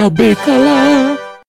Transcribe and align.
saber 0.00 0.34
calar. 0.34 1.42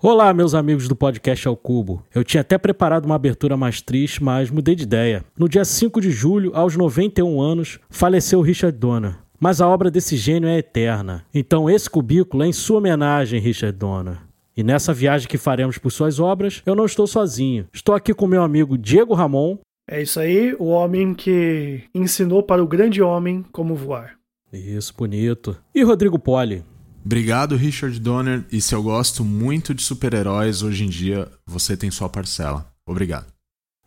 Olá, 0.00 0.32
meus 0.32 0.54
amigos 0.54 0.88
do 0.88 0.96
podcast 0.96 1.46
Ao 1.46 1.54
Cubo. 1.54 2.02
Eu 2.14 2.24
tinha 2.24 2.40
até 2.40 2.56
preparado 2.56 3.04
uma 3.04 3.14
abertura 3.14 3.58
mais 3.58 3.82
triste, 3.82 4.24
mas 4.24 4.50
mudei 4.50 4.74
de 4.74 4.84
ideia. 4.84 5.22
No 5.38 5.46
dia 5.46 5.62
5 5.62 6.00
de 6.00 6.10
julho, 6.10 6.52
aos 6.54 6.78
91 6.78 7.38
anos, 7.38 7.78
faleceu 7.90 8.40
Richard 8.40 8.78
Donner. 8.78 9.18
Mas 9.38 9.60
a 9.60 9.68
obra 9.68 9.90
desse 9.90 10.16
gênio 10.16 10.48
é 10.48 10.56
eterna. 10.56 11.26
Então, 11.34 11.68
esse 11.68 11.90
cubículo 11.90 12.42
é 12.42 12.46
em 12.46 12.54
sua 12.54 12.78
homenagem, 12.78 13.38
Richard 13.38 13.76
Donner. 13.76 14.16
E 14.56 14.62
nessa 14.62 14.94
viagem 14.94 15.28
que 15.28 15.36
faremos 15.36 15.76
por 15.76 15.90
suas 15.90 16.18
obras, 16.18 16.62
eu 16.64 16.74
não 16.74 16.86
estou 16.86 17.06
sozinho. 17.06 17.66
Estou 17.70 17.94
aqui 17.94 18.14
com 18.14 18.26
meu 18.26 18.42
amigo 18.42 18.78
Diego 18.78 19.12
Ramon. 19.12 19.58
É 19.86 20.00
isso 20.00 20.18
aí, 20.18 20.56
o 20.58 20.68
homem 20.68 21.12
que 21.12 21.82
ensinou 21.94 22.42
para 22.42 22.64
o 22.64 22.66
grande 22.66 23.02
homem 23.02 23.44
como 23.52 23.74
voar. 23.74 24.14
Isso, 24.50 24.94
bonito. 24.96 25.54
E 25.74 25.82
Rodrigo 25.82 26.18
Poli. 26.18 26.64
Obrigado, 27.06 27.54
Richard 27.54 28.00
Donner. 28.00 28.44
E 28.50 28.60
se 28.60 28.74
eu 28.74 28.82
gosto 28.82 29.24
muito 29.24 29.72
de 29.72 29.80
super-heróis 29.80 30.64
hoje 30.64 30.84
em 30.84 30.88
dia, 30.88 31.28
você 31.46 31.76
tem 31.76 31.88
sua 31.88 32.08
parcela. 32.08 32.66
Obrigado. 32.84 33.26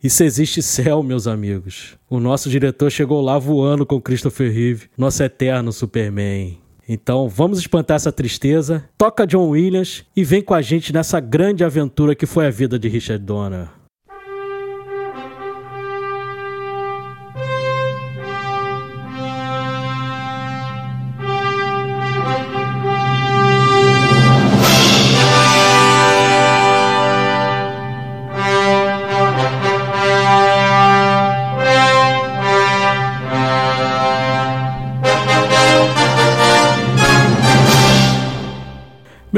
Se 0.02 0.24
existe 0.24 0.62
céu, 0.62 1.02
meus 1.02 1.26
amigos? 1.26 1.98
O 2.08 2.18
nosso 2.18 2.48
diretor 2.48 2.90
chegou 2.90 3.20
lá 3.20 3.38
voando 3.38 3.84
com 3.84 4.00
Christopher 4.00 4.50
Reeve, 4.50 4.88
nosso 4.96 5.22
eterno 5.22 5.70
Superman. 5.70 6.58
Então 6.88 7.28
vamos 7.28 7.58
espantar 7.58 7.96
essa 7.96 8.10
tristeza, 8.10 8.88
toca 8.96 9.26
John 9.26 9.50
Williams 9.50 10.02
e 10.16 10.24
vem 10.24 10.40
com 10.40 10.54
a 10.54 10.62
gente 10.62 10.90
nessa 10.90 11.20
grande 11.20 11.62
aventura 11.62 12.14
que 12.14 12.24
foi 12.24 12.46
a 12.46 12.50
vida 12.50 12.78
de 12.78 12.88
Richard 12.88 13.22
Donner. 13.22 13.68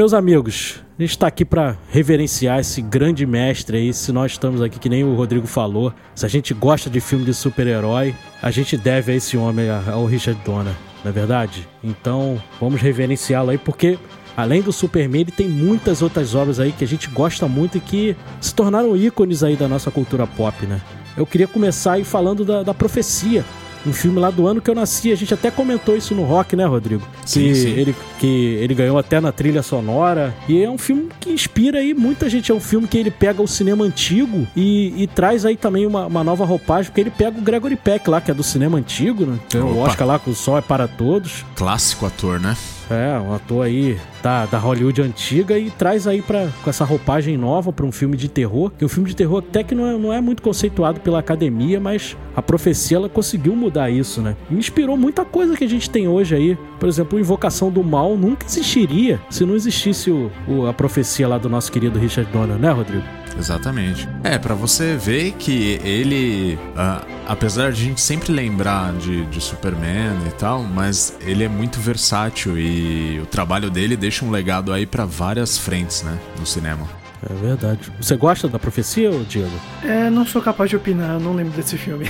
Meus 0.03 0.13
amigos, 0.13 0.83
a 0.99 1.01
gente 1.01 1.11
está 1.11 1.27
aqui 1.27 1.45
para 1.45 1.77
reverenciar 1.89 2.59
esse 2.59 2.81
grande 2.81 3.25
mestre 3.25 3.77
aí. 3.77 3.93
Se 3.93 4.11
nós 4.11 4.33
estamos 4.33 4.61
aqui, 4.61 4.77
que 4.77 4.89
nem 4.89 5.01
o 5.01 5.15
Rodrigo 5.15 5.47
falou, 5.47 5.93
se 6.13 6.25
a 6.25 6.27
gente 6.27 6.53
gosta 6.53 6.89
de 6.89 6.99
filme 6.99 7.23
de 7.23 7.33
super-herói, 7.33 8.13
a 8.41 8.51
gente 8.51 8.75
deve 8.75 9.13
a 9.13 9.15
esse 9.15 9.37
homem, 9.37 9.69
ao 9.69 10.05
Richard 10.05 10.37
Donner, 10.43 10.73
não 11.05 11.09
é 11.09 11.13
verdade? 11.13 11.65
Então, 11.81 12.37
vamos 12.59 12.81
reverenciá-lo 12.81 13.51
aí, 13.51 13.57
porque 13.57 13.97
além 14.35 14.61
do 14.61 14.73
Superman, 14.73 15.21
ele 15.21 15.31
tem 15.31 15.47
muitas 15.47 16.01
outras 16.01 16.35
obras 16.35 16.59
aí 16.59 16.73
que 16.73 16.83
a 16.83 16.87
gente 16.87 17.07
gosta 17.07 17.47
muito 17.47 17.77
e 17.77 17.79
que 17.79 18.13
se 18.41 18.53
tornaram 18.53 18.97
ícones 18.97 19.41
aí 19.41 19.55
da 19.55 19.69
nossa 19.69 19.89
cultura 19.89 20.27
pop, 20.27 20.65
né? 20.65 20.81
Eu 21.15 21.25
queria 21.25 21.47
começar 21.47 21.93
aí 21.93 22.03
falando 22.03 22.43
da, 22.43 22.61
da 22.61 22.73
profecia 22.73 23.45
um 23.85 23.93
filme 23.93 24.19
lá 24.19 24.29
do 24.29 24.47
ano 24.47 24.61
que 24.61 24.69
eu 24.69 24.75
nasci. 24.75 25.11
A 25.11 25.15
gente 25.15 25.33
até 25.33 25.51
comentou 25.51 25.95
isso 25.95 26.15
no 26.15 26.23
rock, 26.23 26.55
né, 26.55 26.65
Rodrigo? 26.65 27.05
Sim, 27.25 27.49
que 27.49 27.55
sim. 27.55 27.69
Ele, 27.69 27.95
que 28.19 28.27
ele 28.27 28.73
ganhou 28.73 28.97
até 28.97 29.19
na 29.19 29.31
trilha 29.31 29.61
sonora. 29.61 30.33
E 30.47 30.61
é 30.61 30.69
um 30.69 30.77
filme 30.77 31.09
que 31.19 31.31
inspira 31.31 31.79
aí 31.79 31.93
muita 31.93 32.29
gente. 32.29 32.51
É 32.51 32.55
um 32.55 32.59
filme 32.59 32.87
que 32.87 32.97
ele 32.97 33.11
pega 33.11 33.41
o 33.41 33.47
cinema 33.47 33.83
antigo 33.83 34.47
e, 34.55 35.03
e 35.03 35.07
traz 35.07 35.45
aí 35.45 35.55
também 35.55 35.85
uma, 35.85 36.05
uma, 36.05 36.23
nova 36.23 36.45
roupagem, 36.45 36.91
porque 36.91 37.01
ele 37.01 37.11
pega 37.11 37.37
o 37.37 37.41
Gregory 37.41 37.75
Peck 37.75 38.09
lá, 38.09 38.21
que 38.21 38.31
é 38.31 38.33
do 38.33 38.43
cinema 38.43 38.77
antigo, 38.77 39.25
né? 39.25 39.39
Tem 39.49 39.61
o 39.61 39.77
Oscar 39.79 40.07
lá 40.07 40.19
com 40.19 40.31
o 40.31 40.35
Sol 40.35 40.57
é 40.57 40.61
para 40.61 40.87
Todos. 40.87 41.45
Clássico 41.55 42.05
ator, 42.05 42.39
né? 42.39 42.55
É, 42.89 43.19
um 43.19 43.33
ator 43.33 43.65
aí 43.65 43.97
da, 44.21 44.45
da 44.45 44.57
Hollywood 44.57 45.01
antiga 45.01 45.57
e 45.57 45.69
traz 45.71 46.07
aí 46.07 46.21
pra, 46.21 46.47
com 46.63 46.69
essa 46.69 46.85
roupagem 46.85 47.37
nova 47.37 47.71
para 47.71 47.85
um 47.85 47.91
filme 47.91 48.17
de 48.17 48.27
terror. 48.27 48.71
Que 48.77 48.85
um 48.85 48.89
filme 48.89 49.09
de 49.09 49.15
terror 49.15 49.39
até 49.39 49.63
que 49.63 49.75
não 49.75 49.87
é, 49.87 49.97
não 49.97 50.13
é 50.13 50.21
muito 50.21 50.41
conceituado 50.41 50.99
pela 50.99 51.19
academia, 51.19 51.79
mas 51.79 52.17
a 52.35 52.41
profecia 52.41 52.97
ela 52.97 53.09
conseguiu 53.09 53.55
mudar 53.55 53.89
isso, 53.89 54.21
né? 54.21 54.35
Me 54.49 54.57
inspirou 54.57 54.97
muita 54.97 55.23
coisa 55.23 55.55
que 55.55 55.63
a 55.63 55.69
gente 55.69 55.89
tem 55.89 56.07
hoje 56.07 56.35
aí. 56.35 56.57
Por 56.79 56.89
exemplo, 56.89 57.19
Invocação 57.19 57.71
do 57.71 57.83
Mal 57.83 58.17
nunca 58.17 58.45
existiria 58.45 59.19
se 59.29 59.45
não 59.45 59.55
existisse 59.55 60.11
o, 60.11 60.31
o, 60.47 60.67
a 60.67 60.73
profecia 60.73 61.27
lá 61.27 61.37
do 61.37 61.49
nosso 61.49 61.71
querido 61.71 61.99
Richard 61.99 62.31
Donner, 62.31 62.57
né, 62.57 62.71
Rodrigo? 62.71 63.03
Exatamente. 63.37 64.07
É, 64.23 64.37
para 64.37 64.53
você 64.53 64.95
ver 64.95 65.31
que 65.33 65.79
ele, 65.83 66.57
uh, 66.75 67.05
apesar 67.27 67.71
de 67.71 67.81
a 67.81 67.85
gente 67.85 68.01
sempre 68.01 68.31
lembrar 68.31 68.93
de, 68.93 69.25
de, 69.25 69.41
Superman 69.41 70.15
e 70.27 70.31
tal, 70.31 70.63
mas 70.63 71.17
ele 71.21 71.43
é 71.43 71.49
muito 71.49 71.79
versátil 71.79 72.57
e 72.57 72.72
o 73.21 73.25
trabalho 73.25 73.69
dele 73.69 73.95
deixa 73.95 74.25
um 74.25 74.31
legado 74.31 74.71
aí 74.71 74.85
para 74.85 75.05
várias 75.05 75.57
frentes, 75.57 76.03
né, 76.03 76.17
no 76.39 76.45
cinema. 76.45 76.87
É 77.29 77.33
verdade. 77.33 77.89
Você 78.01 78.17
gosta 78.17 78.49
da 78.49 78.59
profecia, 78.59 79.09
Diego? 79.29 79.51
É, 79.81 80.09
não 80.09 80.25
sou 80.25 80.41
capaz 80.41 80.69
de 80.69 80.75
opinar, 80.75 81.13
eu 81.13 81.19
não 81.21 81.33
lembro 81.33 81.53
desse 81.53 81.77
filme. 81.77 82.09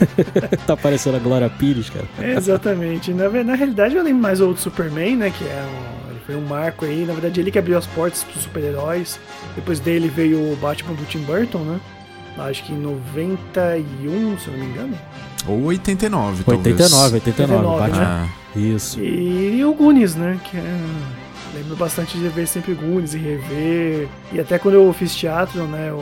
tá 0.66 0.76
parecendo 0.76 1.16
a 1.16 1.20
Glória 1.20 1.48
Pires, 1.48 1.88
cara. 1.88 2.04
É, 2.18 2.32
exatamente. 2.36 3.14
Na, 3.14 3.30
na 3.30 3.54
realidade, 3.54 3.96
eu 3.96 4.02
lembro 4.02 4.20
mais 4.20 4.40
do 4.40 4.54
Superman, 4.54 5.16
né, 5.16 5.30
que 5.30 5.44
é 5.44 5.64
um 5.64 6.02
foi 6.26 6.36
um 6.36 6.46
marco 6.46 6.84
aí. 6.84 7.04
Na 7.04 7.12
verdade, 7.12 7.40
ele 7.40 7.50
que 7.50 7.58
abriu 7.58 7.76
as 7.76 7.86
portas 7.86 8.24
para 8.24 8.36
os 8.36 8.42
super-heróis. 8.42 9.20
Depois 9.54 9.80
dele 9.80 10.08
veio 10.08 10.52
o 10.52 10.56
Batman 10.56 10.94
do 10.94 11.04
Tim 11.04 11.20
Burton, 11.20 11.58
né? 11.58 11.80
Acho 12.38 12.64
que 12.64 12.72
em 12.72 12.78
91, 12.78 14.38
se 14.38 14.48
eu 14.48 14.52
não 14.54 14.60
me 14.60 14.66
engano. 14.66 14.98
Ou 15.46 15.64
89, 15.64 16.44
89, 16.44 16.44
talvez. 16.44 16.80
89, 16.80 17.14
89 17.14 17.78
Batman. 17.78 18.04
Né? 18.04 18.30
Isso. 18.54 19.00
E, 19.00 19.58
e 19.58 19.64
o 19.64 19.74
Goonies, 19.74 20.14
né? 20.14 20.38
Que 20.44 20.56
é... 20.56 20.78
Lembro 21.54 21.76
bastante 21.76 22.16
de 22.16 22.28
ver 22.28 22.46
sempre 22.48 22.72
Goonies 22.72 23.12
e 23.12 23.18
rever. 23.18 24.08
E 24.32 24.40
até 24.40 24.58
quando 24.58 24.74
eu 24.74 24.92
fiz 24.94 25.14
teatro, 25.14 25.64
né? 25.64 25.92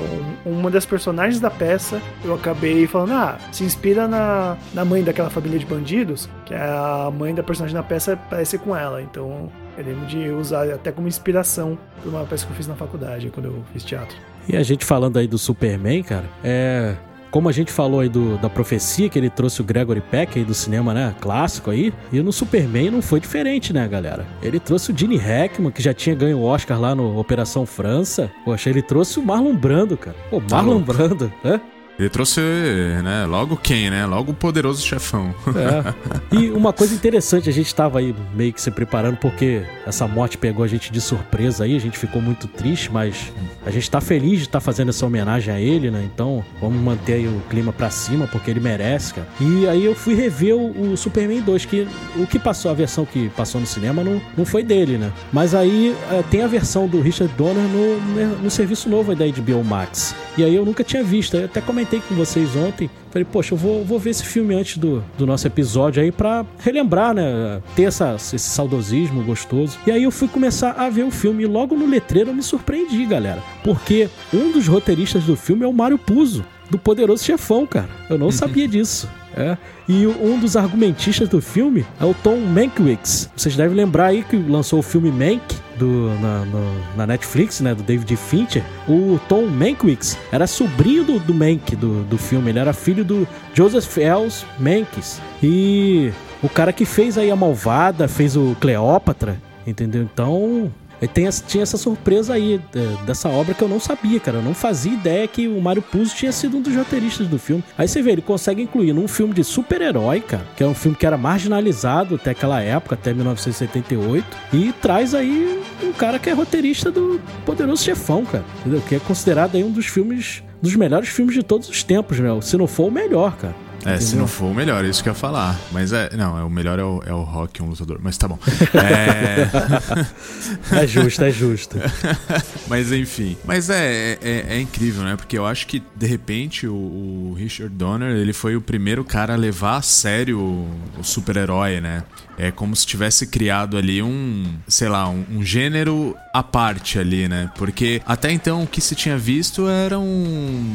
Uma 0.47 0.71
das 0.71 0.87
personagens 0.87 1.41
da 1.41 1.51
peça, 1.51 2.01
eu 2.25 2.35
acabei 2.35 2.87
falando, 2.87 3.15
ah, 3.15 3.37
se 3.51 3.65
inspira 3.65 4.07
na, 4.07 4.57
na 4.73 4.85
mãe 4.85 5.03
daquela 5.03 5.29
família 5.29 5.59
de 5.59 5.67
bandidos, 5.67 6.29
que 6.47 6.55
é 6.55 6.61
a 6.61 7.11
mãe 7.13 7.35
da 7.35 7.43
personagem 7.43 7.75
da 7.75 7.83
peça 7.83 8.17
parece 8.31 8.59
com 8.59 8.77
ela. 8.77 9.03
Então 9.03 9.51
eu 9.77 9.85
lembro 9.85 10.07
de 10.07 10.29
usar 10.29 10.71
até 10.71 10.93
como 10.93 11.09
inspiração 11.09 11.77
para 12.01 12.11
uma 12.11 12.25
peça 12.25 12.47
que 12.47 12.53
eu 12.53 12.57
fiz 12.57 12.69
na 12.69 12.77
faculdade, 12.77 13.29
quando 13.31 13.47
eu 13.47 13.65
fiz 13.73 13.83
teatro. 13.83 14.17
E 14.49 14.57
a 14.57 14.63
gente 14.63 14.85
falando 14.85 15.19
aí 15.19 15.27
do 15.27 15.39
Superman, 15.39 16.03
cara, 16.05 16.27
é. 16.45 16.95
Como 17.31 17.49
a 17.49 17.53
gente 17.53 17.71
falou 17.71 18.01
aí 18.01 18.09
do, 18.09 18.37
da 18.39 18.51
profecia, 18.51 19.09
que 19.09 19.19
ele 19.19 19.31
trouxe 19.31 19.61
o 19.61 19.65
Gregory 19.65 20.01
Peck 20.01 20.39
aí 20.39 20.45
do 20.45 20.55
cinema, 20.55 20.93
né? 20.93 21.15
Clássico 21.21 21.71
aí. 21.71 21.93
E 22.13 22.21
no 22.21 22.33
Superman 22.33 22.91
não 22.91 23.03
foi 23.03 23.21
diferente, 23.21 23.73
né, 23.73 23.87
galera? 23.87 24.27
Ele 24.43 24.59
trouxe 24.59 24.91
o 24.91 24.97
Gene 24.97 25.17
Hackman, 25.17 25.71
que 25.71 25.83
já 25.83 25.95
tinha 25.95 26.15
ganho 26.15 26.39
o 26.39 26.45
Oscar 26.45 26.81
lá 26.81 26.95
no 26.95 27.19
Operação 27.19 27.65
França. 27.65 28.31
Poxa, 28.45 28.69
ele 28.69 28.83
trouxe 28.83 29.19
o 29.19 29.23
Marlon 29.23 29.55
Brando, 29.55 29.97
cara. 29.97 30.17
Pô, 30.29 30.43
Marlon 30.51 30.83
tá 30.83 30.93
Brando, 30.93 31.33
né? 31.45 31.61
Ele 32.01 32.09
trouxe, 32.09 32.41
né, 32.41 33.27
logo 33.27 33.59
quem, 33.59 33.91
né? 33.91 34.07
Logo 34.07 34.33
o 34.33 34.35
poderoso 34.35 34.83
chefão. 34.83 35.35
É. 35.55 36.35
E 36.35 36.49
uma 36.49 36.73
coisa 36.73 36.95
interessante, 36.95 37.51
a 37.51 37.53
gente 37.53 37.67
estava 37.67 37.99
aí 37.99 38.15
meio 38.35 38.55
que 38.55 38.63
se 38.63 38.71
preparando 38.71 39.19
porque 39.19 39.63
essa 39.87 40.09
morte 40.09 40.39
pegou 40.39 40.65
a 40.65 40.67
gente 40.67 40.91
de 40.91 40.99
surpresa 40.99 41.65
aí, 41.65 41.77
a 41.77 41.79
gente 41.79 41.99
ficou 41.99 42.23
muito 42.23 42.49
triste, 42.49 42.91
mas 42.91 43.31
a 43.67 43.71
gente 43.71 43.91
tá 43.91 44.01
feliz 44.01 44.39
de 44.39 44.45
estar 44.45 44.61
tá 44.61 44.61
fazendo 44.61 44.89
essa 44.89 45.05
homenagem 45.05 45.53
a 45.53 45.61
ele, 45.61 45.91
né? 45.91 46.09
Então, 46.11 46.43
vamos 46.59 46.81
manter 46.81 47.15
aí 47.15 47.27
o 47.27 47.43
clima 47.51 47.71
pra 47.71 47.91
cima, 47.91 48.27
porque 48.27 48.51
ele 48.51 48.61
merece, 48.61 49.13
cara. 49.13 49.29
E 49.39 49.69
aí 49.69 49.85
eu 49.85 49.95
fui 49.95 50.15
rever 50.15 50.57
o, 50.57 50.93
o 50.93 50.97
Superman 50.97 51.43
2, 51.43 51.65
que 51.67 51.87
o 52.17 52.27
que 52.27 52.39
passou, 52.39 52.71
a 52.71 52.75
versão 52.75 53.05
que 53.05 53.29
passou 53.31 53.61
no 53.61 53.67
cinema 53.67 54.03
não, 54.03 54.23
não 54.39 54.47
foi 54.47 54.63
dele, 54.63 54.97
né? 54.97 55.13
Mas 55.31 55.55
aí 55.55 55.95
é, 56.11 56.23
tem 56.31 56.43
a 56.43 56.47
versão 56.47 56.89
do 56.89 57.01
Richard 57.03 57.35
Donner 57.35 57.65
no, 57.65 58.01
no, 58.01 58.39
no 58.45 58.51
serviço 58.51 58.89
novo 58.89 59.11
aí 59.11 59.17
da 59.17 59.27
HBO 59.27 59.63
Max. 59.63 60.15
E 60.39 60.45
aí 60.45 60.55
eu 60.55 60.65
nunca 60.65 60.83
tinha 60.83 61.03
visto, 61.03 61.37
eu 61.37 61.45
até 61.45 61.61
comentei 61.61 61.90
comentei 61.91 62.01
com 62.01 62.15
vocês 62.15 62.55
ontem. 62.55 62.89
Falei, 63.11 63.27
poxa, 63.31 63.55
eu 63.55 63.59
vou, 63.59 63.85
vou 63.85 63.99
ver 63.99 64.11
esse 64.11 64.25
filme 64.25 64.55
antes 64.55 64.79
do, 64.79 65.03
do 65.19 65.27
nosso 65.27 65.47
episódio 65.47 66.01
aí 66.01 66.13
pra 66.13 66.47
relembrar, 66.61 67.13
né? 67.13 67.61
Ter 67.75 67.85
essa, 67.85 68.15
esse 68.15 68.39
saudosismo 68.39 69.25
gostoso. 69.25 69.77
E 69.85 69.91
aí 69.91 70.05
eu 70.05 70.13
fui 70.13 70.29
começar 70.29 70.73
a 70.73 70.89
ver 70.89 71.03
o 71.03 71.11
filme 71.11 71.43
e 71.43 71.47
logo 71.47 71.75
no 71.75 71.87
letreiro 71.87 72.31
eu 72.31 72.35
me 72.35 72.43
surpreendi, 72.43 73.05
galera. 73.05 73.43
Porque 73.65 74.09
um 74.33 74.53
dos 74.53 74.69
roteiristas 74.69 75.25
do 75.25 75.35
filme 75.35 75.65
é 75.65 75.67
o 75.67 75.73
Mário 75.73 75.99
Puzo, 75.99 76.45
do 76.71 76.79
Poderoso 76.79 77.25
Chefão, 77.25 77.67
cara. 77.67 77.89
Eu 78.09 78.17
não 78.17 78.31
sabia 78.31 78.69
disso. 78.69 79.09
É. 79.37 79.57
E 79.89 80.07
um 80.07 80.39
dos 80.39 80.57
argumentistas 80.57 81.29
do 81.29 81.41
filme 81.41 81.85
é 82.01 82.05
o 82.05 82.15
Tom 82.15 82.37
Mankiewicz. 82.37 83.29
Vocês 83.37 83.57
devem 83.57 83.77
lembrar 83.77 84.07
aí 84.07 84.23
que 84.23 84.37
lançou 84.37 84.79
o 84.79 84.83
filme 84.83 85.11
Mank 85.11 85.43
do, 85.81 86.11
na, 86.21 86.45
no, 86.45 86.97
na 86.97 87.07
Netflix, 87.07 87.61
né, 87.61 87.75
do 87.75 87.83
David 87.83 88.15
Fincher. 88.17 88.63
O 88.87 89.19
Tom 89.29 89.47
Mankiewicz 89.47 90.17
era 90.31 90.47
sobrinho 90.47 91.03
do, 91.03 91.19
do 91.19 91.35
Mank, 91.35 91.75
do, 91.75 92.05
do 92.05 92.19
filme. 92.19 92.51
Ele 92.51 92.59
era 92.59 92.73
filho 92.73 93.05
do 93.05 93.27
Joseph 93.55 93.99
Els 93.99 94.47
Mankiewicz. 94.59 95.21
E 95.43 96.13
o 96.43 96.49
cara 96.49 96.73
que 96.73 96.85
fez 96.85 97.17
aí 97.19 97.31
a 97.31 97.37
Malvada, 97.37 98.07
fez 98.07 98.37
o 98.37 98.55
Cleópatra, 98.61 99.41
entendeu? 99.67 100.03
Então, 100.03 100.71
E 101.03 101.09
tem, 101.09 101.27
tinha 101.47 101.63
essa 101.63 101.79
surpresa 101.79 102.35
aí 102.35 102.61
é, 102.75 103.07
dessa 103.07 103.29
obra 103.29 103.55
que 103.55 103.63
eu 103.63 103.69
não 103.69 103.81
sabia, 103.81 104.21
cara. 104.21 104.39
Eu 104.39 104.43
não 104.43 104.53
fazia 104.53 104.93
ideia 104.93 105.27
que 105.27 105.49
o 105.49 105.61
Mario 105.61 105.83
Puzo 105.83 106.15
tinha 106.15 106.31
sido 106.31 106.59
um 106.59 106.61
dos 106.61 106.77
roteiristas 106.77 107.27
do 107.27 107.39
filme. 107.39 107.65
Aí 107.79 107.89
você 107.89 108.03
vê, 108.03 108.13
ele 108.13 108.23
consegue 108.23 108.63
incluir 108.63 108.93
num 108.93 109.09
filme 109.09 109.33
de 109.33 109.43
super-herói, 109.43 110.21
cara, 110.21 110.45
que 110.57 110.63
é 110.63 110.67
um 110.67 110.75
filme 110.75 110.97
que 110.97 111.07
era 111.07 111.17
marginalizado 111.17 112.17
até 112.17 112.33
aquela 112.33 112.61
época, 112.61 112.95
até 112.97 113.15
1978, 113.15 114.27
e 114.53 114.73
traz 114.75 115.15
aí 115.15 115.63
um 115.87 115.93
cara 115.93 116.19
que 116.19 116.29
é 116.29 116.33
roteirista 116.33 116.91
do 116.91 117.21
Poderoso 117.45 117.83
Chefão, 117.83 118.25
cara, 118.25 118.45
entendeu? 118.61 118.81
Que 118.81 118.97
é 118.97 118.99
considerado 118.99 119.57
aí 119.57 119.65
um 119.65 119.71
dos 119.71 119.87
filmes, 119.87 120.43
dos 120.61 120.75
melhores 120.77 121.09
filmes 121.09 121.35
de 121.35 121.43
todos 121.43 121.69
os 121.69 121.83
tempos, 121.83 122.19
né? 122.19 122.29
Se 122.43 122.57
não 122.57 122.67
for 122.67 122.89
o 122.89 122.91
melhor, 122.91 123.37
cara. 123.37 123.55
É, 123.81 123.95
Entendeu? 123.95 124.01
se 124.01 124.17
não 124.17 124.27
for 124.27 124.47
o 124.47 124.55
melhor, 124.55 124.85
é 124.85 124.89
isso 124.89 125.03
que 125.03 125.09
eu 125.09 125.13
ia 125.13 125.19
falar. 125.19 125.59
Mas 125.73 125.93
é. 125.93 126.15
Não, 126.15 126.39
é, 126.39 126.45
o 126.45 126.51
melhor 126.51 126.79
é 126.79 126.85
o, 126.85 127.03
é 127.07 127.15
o 127.15 127.23
Rock, 127.23 127.63
um 127.63 127.67
lutador. 127.67 127.99
Mas 128.03 128.19
tá 128.19 128.29
bom. 128.29 128.39
É, 128.75 129.49
é 130.83 130.87
justo, 130.87 131.25
é 131.25 131.31
justo. 131.31 131.79
mas 132.69 132.93
enfim. 132.93 133.37
Mas 133.45 133.71
é, 133.71 134.19
é, 134.23 134.47
é, 134.51 134.61
incrível, 134.61 135.03
né? 135.03 135.17
Porque 135.17 135.37
eu 135.37 135.47
acho 135.47 135.67
que, 135.67 135.83
de 135.97 136.07
repente, 136.07 136.67
o, 136.67 136.75
o 136.75 137.35
Richard 137.39 137.75
Donner 137.75 138.17
ele 138.17 138.33
foi 138.33 138.55
o 138.55 138.61
primeiro 138.61 139.03
cara 139.03 139.33
a 139.33 139.37
levar 139.37 139.79
a 139.79 139.83
sério 139.83 140.39
o, 140.39 140.69
o 140.99 141.03
super-herói, 141.03 141.81
né? 141.81 142.05
É 142.43 142.51
como 142.51 142.75
se 142.75 142.87
tivesse 142.87 143.27
criado 143.27 143.77
ali 143.77 144.03
um, 144.03 144.55
sei 144.67 144.89
lá, 144.89 145.07
um, 145.11 145.23
um, 145.31 145.45
gênero 145.45 146.17
à 146.33 146.43
parte 146.43 146.99
ali, 146.99 147.29
né? 147.29 147.51
Porque 147.55 148.01
até 148.07 148.33
então 148.33 148.63
o 148.63 148.67
que 148.67 148.81
se 148.81 148.95
tinha 148.95 149.19
visto 149.19 149.69
eram 149.69 150.07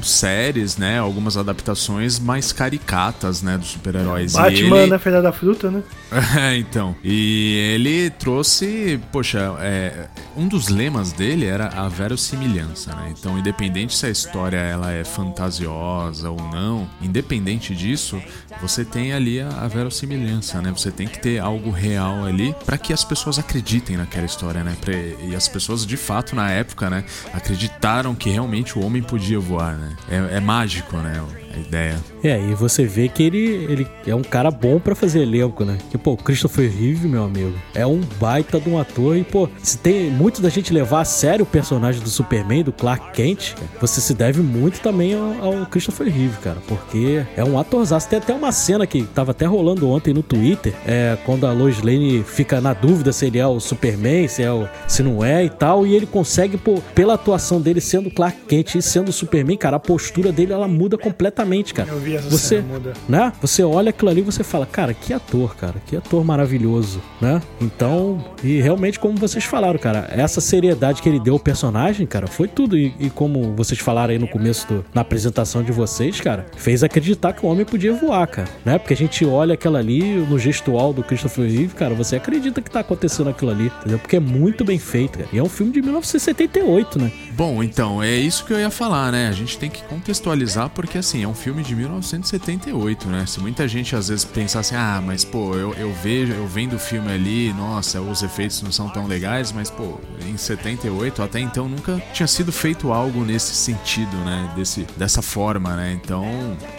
séries, 0.04 0.78
né? 0.78 1.00
Algumas 1.00 1.38
adaptações 1.38 2.20
mais 2.20 2.52
caricatas, 2.52 3.42
né? 3.42 3.58
Dos 3.58 3.70
super-heróis. 3.70 4.34
Batman 4.34 4.78
ele... 4.78 4.92
na 4.92 5.00
Feira 5.00 5.24
da 5.24 5.32
Fruta, 5.32 5.72
né? 5.72 5.82
Então. 6.58 6.96
E 7.04 7.56
ele 7.74 8.10
trouxe, 8.10 9.00
poxa, 9.12 9.56
é, 9.60 10.08
um 10.36 10.48
dos 10.48 10.68
lemas 10.68 11.12
dele 11.12 11.46
era 11.46 11.68
a 11.68 11.88
verossimilhança, 11.88 12.96
né? 12.96 13.14
Então, 13.18 13.38
independente 13.38 13.96
se 13.96 14.06
a 14.06 14.10
história 14.10 14.58
ela 14.58 14.92
é 14.92 15.04
fantasiosa 15.04 16.30
ou 16.30 16.42
não, 16.52 16.90
independente 17.02 17.76
disso, 17.76 18.22
você 18.62 18.84
tem 18.84 19.14
ali 19.14 19.40
a, 19.40 19.50
a 19.50 19.68
verossimilhança, 19.68 20.62
né? 20.62 20.72
Você 20.72 20.92
tem 20.92 21.08
que 21.08 21.20
ter 21.20 21.40
algo 21.40 21.70
real 21.70 22.26
ali 22.26 22.56
para 22.66 22.78
que 22.78 22.94
as 22.94 23.04
pessoas 23.04 23.40
acreditem 23.40 23.98
naquela 23.98 24.26
história, 24.26 24.64
né? 24.64 24.76
Pra, 24.80 24.94
e 24.94 25.36
as 25.36 25.48
pessoas, 25.48 25.86
de 25.86 25.98
fato, 25.98 26.36
na 26.36 26.50
época, 26.52 26.90
né, 26.90 27.04
acreditaram 27.34 28.16
que 28.16 28.30
realmente 28.30 28.78
o 28.78 28.86
homem 28.86 29.02
podia 29.02 29.40
voar, 29.40 29.76
né? 29.76 29.96
É, 30.10 30.38
é 30.38 30.40
mágico, 30.40 30.98
né? 30.98 31.24
A 31.56 31.60
ideia. 31.60 31.96
É, 32.24 32.40
e 32.40 32.54
você 32.54 32.86
vê 32.86 33.08
que 33.08 33.24
ele, 33.24 33.40
ele 33.70 33.88
é 34.06 34.14
um 34.14 34.22
cara 34.22 34.52
bom 34.52 34.80
para 34.80 34.94
fazer 34.94 35.22
elenco, 35.22 35.64
né? 35.64 35.78
Que, 35.90 35.98
pô, 35.98 36.18
Christopher 36.18 36.70
Reeve, 36.70 37.08
meu 37.08 37.24
amigo, 37.24 37.54
é 37.74 37.86
um 37.86 38.02
baita 38.20 38.60
de 38.60 38.70
um 38.70 38.80
ator. 38.80 39.16
E, 39.16 39.24
pô, 39.24 39.48
se 39.62 39.78
tem 39.78 40.10
muito 40.10 40.42
da 40.42 40.50
gente 40.50 40.74
levar 40.74 41.02
a 41.02 41.06
sério 41.06 41.44
o 41.44 41.46
personagem 41.46 42.02
do 42.02 42.10
Superman, 42.10 42.64
do 42.64 42.74
Clark 42.74 43.12
Kent, 43.14 43.54
você 43.80 44.02
se 44.02 44.14
deve 44.14 44.42
muito 44.42 44.82
também 44.82 45.14
ao, 45.14 45.60
ao 45.60 45.66
Christopher 45.68 46.08
Reeve, 46.08 46.38
cara. 46.38 46.58
Porque 46.68 47.24
é 47.38 47.44
um 47.44 47.58
atorzaço. 47.58 48.10
Tem 48.10 48.20
até 48.20 48.34
uma 48.34 48.52
cena 48.52 48.86
que 48.86 49.04
tava 49.04 49.32
até 49.32 49.46
rolando 49.46 49.90
ontem 49.90 50.14
no 50.14 50.24
Twitter, 50.24 50.74
é 50.86 51.18
quando 51.26 51.48
a 51.48 51.54
Lois 51.54 51.82
Lane 51.82 52.24
fica 52.24 52.60
na 52.60 52.74
dúvida 52.74 53.14
se 53.14 53.28
ele 53.28 53.38
é 53.38 53.48
o 53.48 53.60
Superman, 53.60 54.28
se, 54.28 54.44
é 54.44 54.52
o, 54.52 54.68
se 54.88 55.02
não 55.04 55.24
é 55.24 55.46
e 55.46 55.50
tal. 55.50 55.86
E 55.86 55.96
ele 55.96 56.06
consegue, 56.06 56.58
pô, 56.58 56.82
pela 56.94 57.14
atuação 57.14 57.62
dele 57.62 57.80
sendo 57.80 58.12
Clark 58.12 58.38
Kent 58.48 58.76
e 58.76 58.82
sendo 58.82 59.10
o 59.10 59.14
Superman, 59.14 59.58
cara, 59.58 59.78
a 59.78 59.80
postura 59.80 60.32
dele 60.32 60.52
ela 60.54 60.68
muda 60.68 60.98
completamente, 60.98 61.45
cara. 61.74 61.90
Eu 61.90 62.00
vi 62.00 62.16
essa 62.16 62.30
você, 62.30 62.58
cena, 62.58 62.74
muda. 62.74 62.94
Né? 63.08 63.32
Você 63.42 63.64
olha 63.64 63.90
aquilo 63.90 64.10
ali 64.10 64.22
e 64.22 64.24
você 64.24 64.44
fala, 64.44 64.66
cara, 64.66 64.94
que 64.94 65.14
ator, 65.14 65.56
cara, 65.56 65.76
que 65.86 65.96
ator 65.96 66.24
maravilhoso, 66.24 67.02
né? 67.22 67.42
Então, 67.62 68.24
e 68.44 68.62
realmente, 68.62 69.00
como 69.00 69.18
vocês 69.18 69.44
falaram, 69.44 69.80
cara, 69.80 70.08
essa 70.12 70.42
seriedade 70.42 71.02
que 71.02 71.10
ele 71.10 71.20
deu 71.20 71.34
ao 71.34 71.40
personagem, 71.40 72.06
cara, 72.06 72.28
foi 72.28 72.48
tudo. 72.48 72.78
E, 72.78 72.94
e 73.00 73.10
como 73.10 73.54
vocês 73.56 73.80
falaram 73.80 74.12
aí 74.12 74.20
no 74.20 74.28
começo, 74.28 74.68
do, 74.68 74.86
na 74.94 75.02
apresentação 75.02 75.64
de 75.64 75.72
vocês, 75.72 76.20
cara, 76.20 76.46
fez 76.58 76.84
acreditar 76.84 77.34
que 77.34 77.46
o 77.46 77.50
homem 77.50 77.66
podia 77.66 77.94
voar, 77.94 78.28
cara, 78.28 78.50
né? 78.64 78.78
Porque 78.78 78.94
a 78.94 78.98
gente 78.98 79.26
olha 79.26 79.54
aquela 79.54 79.80
ali, 79.80 80.02
no 80.02 80.40
gestual 80.40 80.94
do 80.94 81.04
Christopher 81.04 81.46
Reeve, 81.46 81.74
cara, 81.76 81.94
você 81.94 82.16
acredita 82.16 82.62
que 82.62 82.70
tá 82.70 82.80
acontecendo 82.80 83.30
aquilo 83.30 83.52
ali, 83.52 83.72
entendeu? 83.80 84.00
Porque 84.00 84.16
é 84.16 84.20
muito 84.20 84.64
bem 84.64 84.80
feito, 84.80 85.20
cara. 85.20 85.30
E 85.32 85.38
é 85.38 85.44
um 85.44 85.50
filme 85.50 85.72
de 85.72 85.82
1978, 85.82 87.00
né? 87.00 87.12
Bom, 87.36 87.62
então, 87.62 88.02
é 88.02 88.16
isso 88.16 88.46
que 88.46 88.54
eu 88.54 88.60
ia 88.60 88.72
falar, 88.72 89.12
né? 89.12 89.28
A 89.28 89.34
gente 89.34 89.58
tem 89.58 89.70
que 89.70 89.84
contextualizar 89.84 90.70
porque, 90.70 90.98
assim, 90.98 91.24
é 91.24 91.28
um 91.28 91.34
filme 91.34 91.64
de 91.64 91.76
1978, 91.76 93.10
né? 93.10 93.26
Se 93.26 93.42
muita 93.42 93.68
gente 93.68 93.94
às 93.94 94.08
vezes 94.08 94.24
pensar 94.24 94.62
assim, 94.62 94.76
ah, 94.76 95.04
mas 95.06 95.26
pô, 95.26 95.54
eu, 95.54 95.74
eu 95.74 95.92
vejo, 95.94 96.32
eu 96.32 96.48
vendo 96.48 96.78
o 96.78 96.80
filme 96.80 97.12
ali, 97.12 97.52
nossa, 97.52 98.00
os 98.00 98.24
efeitos 98.24 98.62
não 98.62 98.72
são 98.72 98.88
tão 98.88 99.06
legais, 99.06 99.52
mas 99.52 99.70
pô, 99.70 100.00
em 100.26 100.38
78 100.38 101.22
até 101.22 101.42
então 101.42 101.68
nunca 101.68 102.02
tinha 102.14 102.26
sido 102.26 102.54
feito 102.54 102.94
algo 102.94 103.26
nesse 103.26 103.54
sentido, 103.54 104.16
né? 104.18 104.54
Desse, 104.56 104.88
dessa 104.96 105.22
forma, 105.22 105.76
né? 105.76 106.00
Então 106.02 106.26